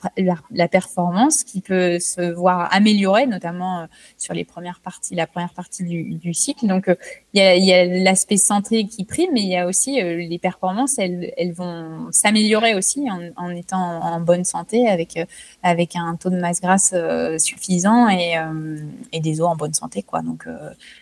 [0.51, 3.87] la la performance qui peut se voir améliorer, notamment euh,
[4.17, 6.67] sur les premières parties, la première partie du, cycle.
[6.67, 6.95] Donc, euh,
[7.35, 10.99] il y a, l'aspect santé qui prime, mais il y a aussi euh, les performances,
[10.99, 15.19] elles, vont s'améliorer aussi en, étant en bonne santé avec,
[15.63, 16.95] avec un taux de masse grasse
[17.39, 18.35] suffisant et,
[19.13, 20.03] et, des os en bonne santé.
[20.03, 20.23] Quoi.
[20.23, 20.47] Donc,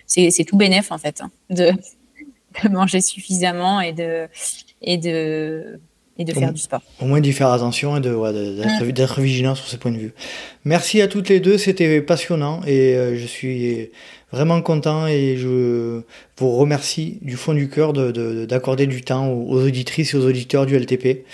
[0.06, 1.70] c'est tout bénéf en fait hein, de,
[2.64, 4.28] de manger suffisamment et de,
[4.82, 5.80] et de
[6.18, 6.82] et de faire du sport.
[7.00, 10.12] Au moins d'y faire attention et d'être de, vigilant sur ce point de vue.
[10.64, 13.90] Merci à toutes les deux, c'était passionnant et euh, je suis
[14.32, 16.02] vraiment content et je
[16.38, 20.76] vous remercie du fond du cœur d'accorder du temps aux, auditrices et aux auditeurs du
[20.76, 21.24] LTP.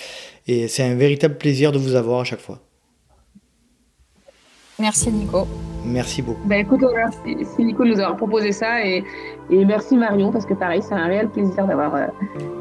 [0.47, 2.61] Et c'est un véritable plaisir de vous avoir à chaque fois.
[4.79, 5.47] Merci Nico.
[5.85, 6.47] Merci beaucoup.
[6.47, 6.85] Bah écoute,
[7.25, 9.05] c'est Nico nous avoir proposé ça et,
[9.51, 12.07] et, merci Marion parce que pareil, c'est un réel plaisir d'avoir euh,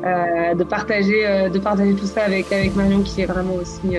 [0.06, 3.98] euh, de partager euh, de partager tout ça avec avec Marion qui est vraiment aussi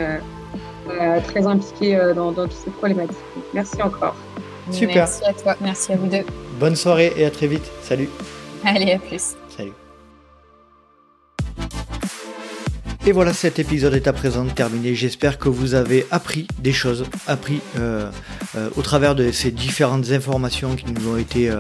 [1.25, 3.19] très impliquée dans, dans toutes ces problématiques.
[3.53, 4.17] Merci encore.
[4.71, 4.97] Super.
[4.97, 6.25] Merci à toi, merci à vous deux.
[6.59, 7.71] Bonne soirée et à très vite.
[7.83, 8.09] Salut.
[8.65, 9.37] Allez, à plus.
[13.07, 14.95] Et voilà, cet épisode est à présent terminé.
[14.95, 18.11] J'espère que vous avez appris des choses, appris euh,
[18.57, 21.59] euh, au travers de ces différentes informations qui nous ont été euh,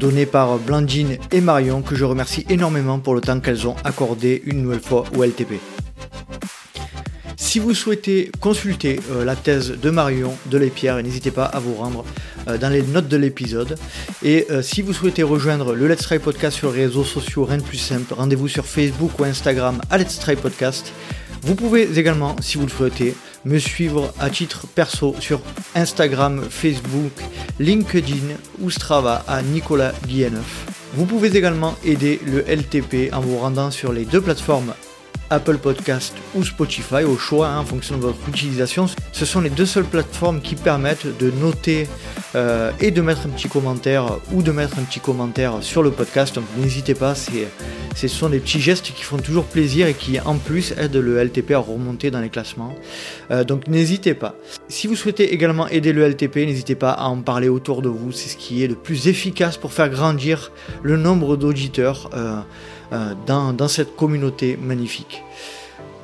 [0.00, 4.42] données par Blandine et Marion, que je remercie énormément pour le temps qu'elles ont accordé
[4.46, 5.54] une nouvelle fois au LTP.
[7.48, 11.76] Si vous souhaitez consulter euh, la thèse de Marion de Lépierre, n'hésitez pas à vous
[11.76, 12.04] rendre
[12.46, 13.78] euh, dans les notes de l'épisode.
[14.22, 17.56] Et euh, si vous souhaitez rejoindre le Let's Try Podcast sur les réseaux sociaux, rien
[17.56, 20.92] de plus simple, rendez-vous sur Facebook ou Instagram à Let's Try Podcast.
[21.40, 23.14] Vous pouvez également, si vous le souhaitez,
[23.46, 25.40] me suivre à titre perso sur
[25.74, 27.12] Instagram, Facebook,
[27.58, 30.66] LinkedIn ou Strava à Nicolas Guilleneuf.
[30.92, 34.74] Vous pouvez également aider le LTP en vous rendant sur les deux plateformes
[35.30, 38.86] Apple Podcast ou Spotify au choix hein, en fonction de votre utilisation.
[39.12, 41.86] Ce sont les deux seules plateformes qui permettent de noter
[42.34, 45.90] euh, et de mettre un petit commentaire ou de mettre un petit commentaire sur le
[45.90, 46.34] podcast.
[46.34, 47.14] Donc n'hésitez pas,
[47.94, 51.22] ce sont des petits gestes qui font toujours plaisir et qui en plus aident le
[51.22, 52.74] LTP à remonter dans les classements.
[53.30, 54.34] Euh, donc n'hésitez pas.
[54.68, 58.12] Si vous souhaitez également aider le LTP, n'hésitez pas à en parler autour de vous.
[58.12, 60.52] C'est ce qui est le plus efficace pour faire grandir
[60.82, 62.10] le nombre d'auditeurs.
[62.14, 62.40] Euh,
[62.92, 65.22] euh, dans, cette communauté magnifique.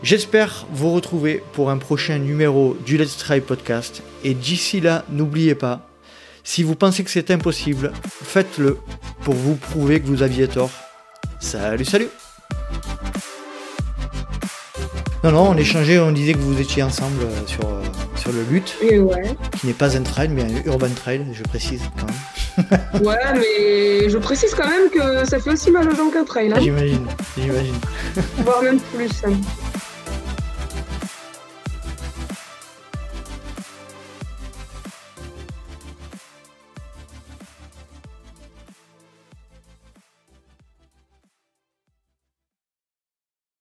[0.03, 4.03] J'espère vous retrouver pour un prochain numéro du Let's Try Podcast.
[4.23, 5.89] Et d'ici là, n'oubliez pas,
[6.43, 8.79] si vous pensez que c'est impossible, faites-le
[9.23, 10.71] pour vous prouver que vous aviez tort.
[11.41, 12.09] Salut, salut
[15.23, 17.83] Non, non, on échangeait, on disait que vous étiez ensemble euh, sur, euh,
[18.17, 18.77] sur le lutte.
[19.59, 22.44] Qui n'est pas un trail, mais un urban trail, je précise quand même
[23.03, 26.53] ouais, mais je précise quand même que ça fait aussi mal aux gens qu'un trail.
[26.53, 26.61] Hein.
[26.61, 27.75] J'imagine, j'imagine.
[28.39, 29.11] Voire même plus.
[29.27, 29.33] Hein.